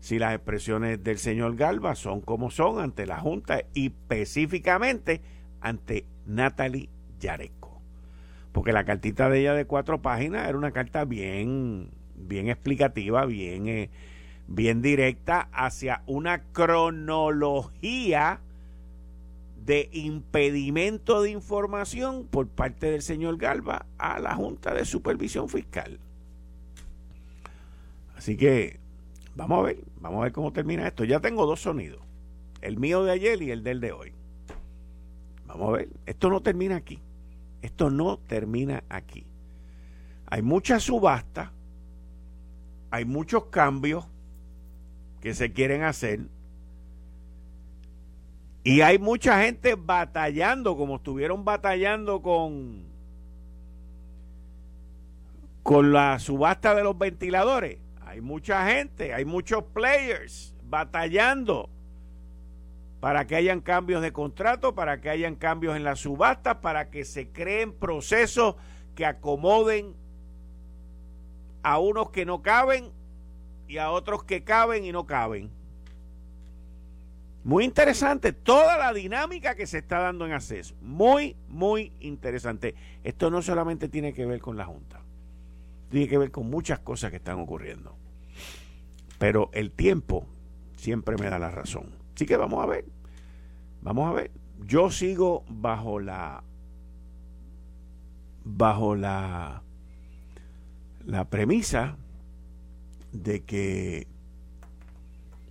si 0.00 0.18
las 0.18 0.34
expresiones 0.34 1.04
del 1.04 1.18
señor 1.18 1.54
Galva 1.56 1.94
son 1.94 2.22
como 2.22 2.50
son 2.50 2.80
ante 2.80 3.04
la 3.04 3.20
Junta 3.20 3.60
y 3.74 3.88
específicamente 3.88 5.20
ante 5.60 6.06
Natalie 6.24 6.88
Yareco. 7.20 7.82
Porque 8.52 8.72
la 8.72 8.86
cartita 8.86 9.28
de 9.28 9.40
ella 9.40 9.52
de 9.52 9.66
cuatro 9.66 10.00
páginas 10.00 10.48
era 10.48 10.56
una 10.56 10.72
carta 10.72 11.04
bien 11.04 11.90
bien 12.26 12.48
explicativa, 12.48 13.24
bien, 13.26 13.68
eh, 13.68 13.90
bien 14.46 14.82
directa 14.82 15.48
hacia 15.52 16.02
una 16.06 16.42
cronología 16.52 18.40
de 19.64 19.88
impedimento 19.92 21.22
de 21.22 21.30
información 21.30 22.26
por 22.28 22.48
parte 22.48 22.90
del 22.90 23.02
señor 23.02 23.36
Galva 23.36 23.86
a 23.98 24.18
la 24.18 24.34
Junta 24.34 24.74
de 24.74 24.84
Supervisión 24.84 25.48
Fiscal. 25.48 26.00
Así 28.16 28.36
que 28.36 28.80
vamos 29.34 29.60
a 29.60 29.62
ver, 29.62 29.78
vamos 30.00 30.20
a 30.20 30.24
ver 30.24 30.32
cómo 30.32 30.52
termina 30.52 30.86
esto. 30.86 31.04
Ya 31.04 31.20
tengo 31.20 31.46
dos 31.46 31.60
sonidos, 31.60 32.00
el 32.60 32.78
mío 32.78 33.04
de 33.04 33.12
ayer 33.12 33.40
y 33.42 33.50
el 33.50 33.62
del 33.62 33.80
de 33.80 33.92
hoy. 33.92 34.12
Vamos 35.46 35.68
a 35.68 35.72
ver, 35.72 35.88
esto 36.06 36.30
no 36.30 36.40
termina 36.40 36.76
aquí. 36.76 36.98
Esto 37.62 37.90
no 37.90 38.18
termina 38.18 38.82
aquí. 38.88 39.26
Hay 40.26 40.42
muchas 40.42 40.82
subastas 40.82 41.50
hay 42.92 43.06
muchos 43.06 43.46
cambios 43.46 44.04
que 45.22 45.32
se 45.32 45.52
quieren 45.52 45.82
hacer 45.82 46.20
y 48.62 48.82
hay 48.82 48.98
mucha 48.98 49.42
gente 49.42 49.76
batallando 49.76 50.76
como 50.76 50.96
estuvieron 50.96 51.42
batallando 51.42 52.20
con 52.20 52.84
con 55.62 55.92
la 55.92 56.18
subasta 56.18 56.74
de 56.74 56.82
los 56.82 56.98
ventiladores. 56.98 57.78
Hay 58.04 58.20
mucha 58.20 58.66
gente, 58.68 59.14
hay 59.14 59.24
muchos 59.24 59.64
players 59.72 60.54
batallando 60.64 61.70
para 63.00 63.26
que 63.26 63.36
hayan 63.36 63.62
cambios 63.62 64.02
de 64.02 64.12
contrato, 64.12 64.74
para 64.74 65.00
que 65.00 65.08
hayan 65.08 65.36
cambios 65.36 65.76
en 65.76 65.84
la 65.84 65.96
subasta, 65.96 66.60
para 66.60 66.90
que 66.90 67.06
se 67.06 67.28
creen 67.30 67.72
procesos 67.72 68.56
que 68.94 69.06
acomoden 69.06 69.94
a 71.62 71.78
unos 71.78 72.10
que 72.10 72.24
no 72.24 72.42
caben 72.42 72.90
y 73.68 73.78
a 73.78 73.90
otros 73.90 74.24
que 74.24 74.44
caben 74.44 74.84
y 74.84 74.92
no 74.92 75.06
caben. 75.06 75.50
Muy 77.44 77.64
interesante 77.64 78.32
toda 78.32 78.78
la 78.78 78.92
dinámica 78.92 79.56
que 79.56 79.66
se 79.66 79.78
está 79.78 79.98
dando 79.98 80.26
en 80.26 80.32
acceso. 80.32 80.74
Muy, 80.80 81.36
muy 81.48 81.92
interesante. 82.00 82.74
Esto 83.02 83.30
no 83.30 83.42
solamente 83.42 83.88
tiene 83.88 84.12
que 84.12 84.26
ver 84.26 84.40
con 84.40 84.56
la 84.56 84.64
Junta. 84.64 85.00
Tiene 85.90 86.08
que 86.08 86.18
ver 86.18 86.30
con 86.30 86.48
muchas 86.48 86.78
cosas 86.78 87.10
que 87.10 87.16
están 87.16 87.40
ocurriendo. 87.40 87.96
Pero 89.18 89.50
el 89.52 89.72
tiempo 89.72 90.26
siempre 90.76 91.16
me 91.16 91.28
da 91.28 91.38
la 91.38 91.50
razón. 91.50 91.90
Así 92.14 92.26
que 92.26 92.36
vamos 92.36 92.62
a 92.62 92.66
ver. 92.66 92.84
Vamos 93.82 94.08
a 94.08 94.12
ver. 94.12 94.30
Yo 94.64 94.90
sigo 94.90 95.44
bajo 95.48 95.98
la 95.98 96.44
bajo 98.44 98.96
la, 98.96 99.62
la 101.06 101.28
premisa 101.28 101.96
de 103.12 103.42
que 103.44 104.06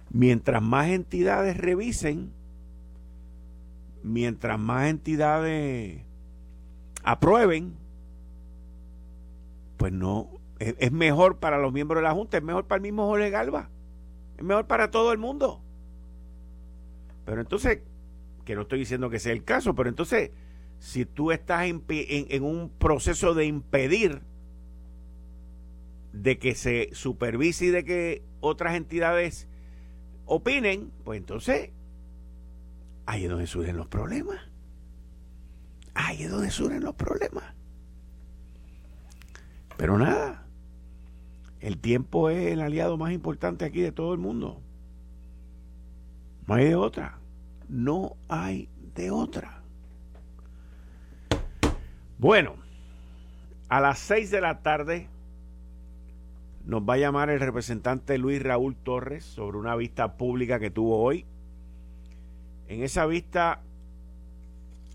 mientras 0.10 0.62
más 0.62 0.89
entidades 0.89 1.58
revisen, 1.58 2.32
mientras 4.04 4.60
más 4.60 4.89
entidades 4.89 6.02
aprueben, 7.04 7.76
pues 9.78 9.91
no, 9.91 10.30
es, 10.60 10.91
mejor 10.91 11.39
para 11.39 11.58
los 11.58 11.74
miembros 11.74 11.99
de 11.99 12.04
la 12.04 12.14
Junta, 12.14 12.38
es 12.38 12.43
mejor 12.43 12.66
para 12.68 12.78
el 12.78 12.84
mismo 12.84 13.08
Jorge 13.08 13.30
Galva, 13.30 13.70
es 14.38 14.43
mejor 14.43 14.68
para 14.68 14.91
todo 14.91 15.12
el 15.12 15.18
mundo. 15.18 15.62
Pero 17.26 17.41
entonces, 17.41 17.80
que 18.45 18.56
no 18.56 18.64
estoy 18.64 18.80
diciendo 18.80 19.10
que 19.10 19.20
sea 19.20 19.34
el 19.34 19.43
caso, 19.43 19.76
pero 19.76 19.89
entonces, 19.89 20.32
si 20.80 21.06
tú 21.06 21.32
estás 21.32 21.66
en, 21.66 21.84
en 21.88 22.43
un 22.43 22.70
proceso 22.70 23.34
de 23.34 23.45
impedir 23.45 24.22
de 26.14 26.38
que 26.39 26.55
se 26.55 26.89
supervise 26.93 27.66
y 27.66 27.70
de 27.70 27.86
que 27.86 28.24
otras 28.39 28.76
entidades 28.76 29.47
opinen, 30.26 30.91
pues 31.03 31.20
entonces 31.20 31.72
ahí 33.05 33.26
es 33.26 33.30
donde 33.30 33.47
surgen 33.47 33.78
los 33.78 33.88
problemas. 33.88 34.39
Ahí 35.93 36.24
es 36.24 36.32
donde 36.32 36.51
surgen 36.51 36.84
los 36.84 36.95
problemas. 36.95 37.43
Pero 39.78 39.97
nada, 39.97 40.45
el 41.59 41.78
tiempo 41.78 42.30
es 42.30 42.51
el 42.53 42.62
aliado 42.62 42.97
más 42.97 43.12
importante 43.12 43.66
aquí 43.66 43.82
de 43.82 43.91
todo 43.91 44.14
el 44.14 44.20
mundo. 44.20 44.62
No 46.47 46.55
hay 46.55 46.66
de 46.66 46.76
otra. 46.76 47.20
No 47.68 48.16
hay 48.28 48.70
de 48.95 49.12
otra. 49.12 49.62
Bueno, 52.18 52.55
a 53.70 53.80
las 53.80 53.99
seis 53.99 54.30
de 54.32 54.41
la 54.41 54.62
tarde 54.62 55.09
nos 56.66 56.82
va 56.84 56.95
a 56.95 56.97
llamar 56.97 57.30
el 57.30 57.39
representante 57.39 58.18
Luis 58.18 58.41
Raúl 58.41 58.76
Torres 58.76 59.24
sobre 59.24 59.57
una 59.57 59.76
vista 59.76 60.18
pública 60.18 60.59
que 60.59 60.72
tuvo 60.72 61.01
hoy. 61.01 61.26
En 62.68 62.84
esa 62.84 63.05
vista 63.05 63.62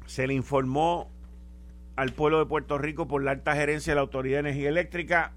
se 0.07 0.27
le 0.27 0.35
informó 0.35 1.11
al 1.97 2.13
pueblo 2.13 2.39
de 2.39 2.47
Puerto 2.47 2.79
Rico 2.79 3.09
por 3.09 3.23
la 3.23 3.33
alta 3.33 3.55
gerencia 3.55 3.93
de 3.93 3.97
la 3.97 4.03
Autoridad 4.03 4.37
de 4.37 4.51
Energía 4.51 4.69
Eléctrica 4.69 5.33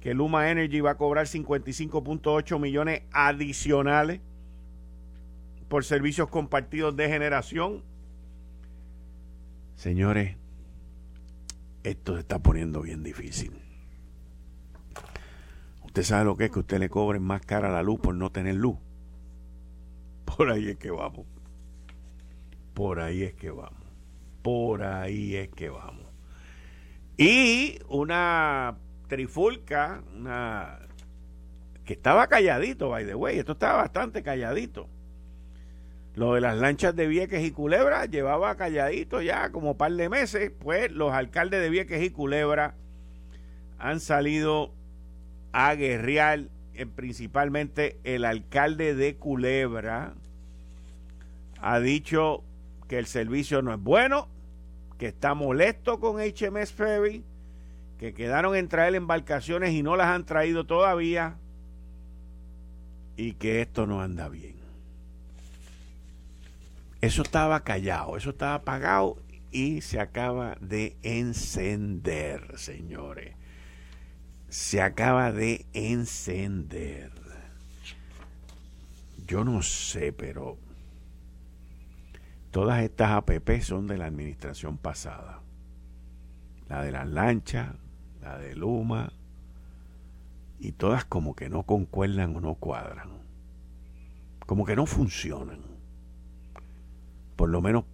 que 0.00 0.14
Luma 0.14 0.50
Energy 0.50 0.80
va 0.80 0.92
a 0.92 0.96
cobrar 0.96 1.26
55.8 1.26 2.60
millones 2.60 3.02
adicionales 3.12 4.20
por 5.68 5.84
servicios 5.84 6.28
compartidos 6.28 6.96
de 6.96 7.08
generación. 7.08 7.82
Señores, 9.74 10.36
esto 11.82 12.14
se 12.14 12.20
está 12.20 12.38
poniendo 12.38 12.80
bien 12.80 13.02
difícil. 13.02 13.67
Usted 15.98 16.10
sabe 16.10 16.26
lo 16.26 16.36
que 16.36 16.44
es 16.44 16.52
que 16.52 16.60
usted 16.60 16.78
le 16.78 16.88
cobre 16.88 17.18
más 17.18 17.44
cara 17.44 17.70
la 17.70 17.82
luz 17.82 17.98
por 17.98 18.14
no 18.14 18.30
tener 18.30 18.54
luz. 18.54 18.78
Por 20.24 20.48
ahí 20.48 20.68
es 20.68 20.76
que 20.76 20.92
vamos. 20.92 21.26
Por 22.72 23.00
ahí 23.00 23.24
es 23.24 23.34
que 23.34 23.50
vamos. 23.50 23.82
Por 24.40 24.84
ahí 24.84 25.34
es 25.34 25.48
que 25.48 25.70
vamos. 25.70 26.06
Y 27.16 27.80
una 27.88 28.78
trifulca, 29.08 30.04
una 30.16 30.78
que 31.84 31.94
estaba 31.94 32.28
calladito, 32.28 32.90
by 32.90 33.04
the 33.04 33.16
way, 33.16 33.40
esto 33.40 33.54
estaba 33.54 33.78
bastante 33.78 34.22
calladito. 34.22 34.88
Lo 36.14 36.34
de 36.34 36.40
las 36.40 36.58
lanchas 36.58 36.94
de 36.94 37.08
Vieques 37.08 37.44
y 37.44 37.50
Culebra 37.50 38.06
llevaba 38.06 38.54
calladito 38.54 39.20
ya 39.20 39.50
como 39.50 39.76
par 39.76 39.90
de 39.94 40.08
meses, 40.08 40.52
pues 40.60 40.92
los 40.92 41.12
alcaldes 41.12 41.60
de 41.60 41.70
Vieques 41.70 42.00
y 42.04 42.10
Culebra 42.10 42.76
han 43.80 43.98
salido 43.98 44.77
a 45.52 45.74
guerrear, 45.74 46.48
eh, 46.74 46.86
principalmente 46.86 47.98
el 48.04 48.24
alcalde 48.24 48.94
de 48.94 49.16
Culebra 49.16 50.14
ha 51.60 51.80
dicho 51.80 52.44
que 52.86 52.98
el 52.98 53.06
servicio 53.06 53.62
no 53.62 53.72
es 53.72 53.80
bueno, 53.80 54.28
que 54.98 55.08
está 55.08 55.34
molesto 55.34 56.00
con 56.00 56.20
HMS 56.20 56.72
Ferry, 56.72 57.24
que 57.98 58.14
quedaron 58.14 58.54
en 58.54 58.68
traer 58.68 58.94
embarcaciones 58.94 59.72
y 59.72 59.82
no 59.82 59.96
las 59.96 60.08
han 60.08 60.24
traído 60.24 60.66
todavía 60.66 61.36
y 63.16 63.32
que 63.32 63.60
esto 63.60 63.86
no 63.86 64.00
anda 64.00 64.28
bien. 64.28 64.56
Eso 67.00 67.22
estaba 67.22 67.64
callado, 67.64 68.16
eso 68.16 68.30
estaba 68.30 68.54
apagado 68.54 69.18
y 69.50 69.80
se 69.80 70.00
acaba 70.00 70.56
de 70.60 70.96
encender, 71.02 72.58
señores 72.58 73.37
se 74.48 74.80
acaba 74.80 75.32
de 75.32 75.66
encender. 75.72 77.12
Yo 79.26 79.44
no 79.44 79.62
sé, 79.62 80.12
pero 80.12 80.56
todas 82.50 82.82
estas 82.82 83.10
APP 83.10 83.60
son 83.60 83.86
de 83.86 83.98
la 83.98 84.06
administración 84.06 84.78
pasada. 84.78 85.42
La 86.68 86.82
de 86.82 86.92
las 86.92 87.06
lanchas, 87.06 87.74
la 88.22 88.38
de 88.38 88.54
Luma, 88.54 89.12
y 90.58 90.72
todas 90.72 91.04
como 91.04 91.36
que 91.36 91.48
no 91.48 91.62
concuerdan 91.64 92.34
o 92.36 92.40
no 92.40 92.54
cuadran. 92.54 93.10
Como 94.46 94.64
que 94.64 94.76
no 94.76 94.86
funcionan. 94.86 95.60
Por 97.36 97.50
lo 97.50 97.60
menos 97.60 97.84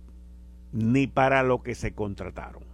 ni 0.72 1.07
para 1.07 1.42
lo 1.42 1.62
que 1.62 1.74
se 1.74 1.94
contrataron. 1.94 2.73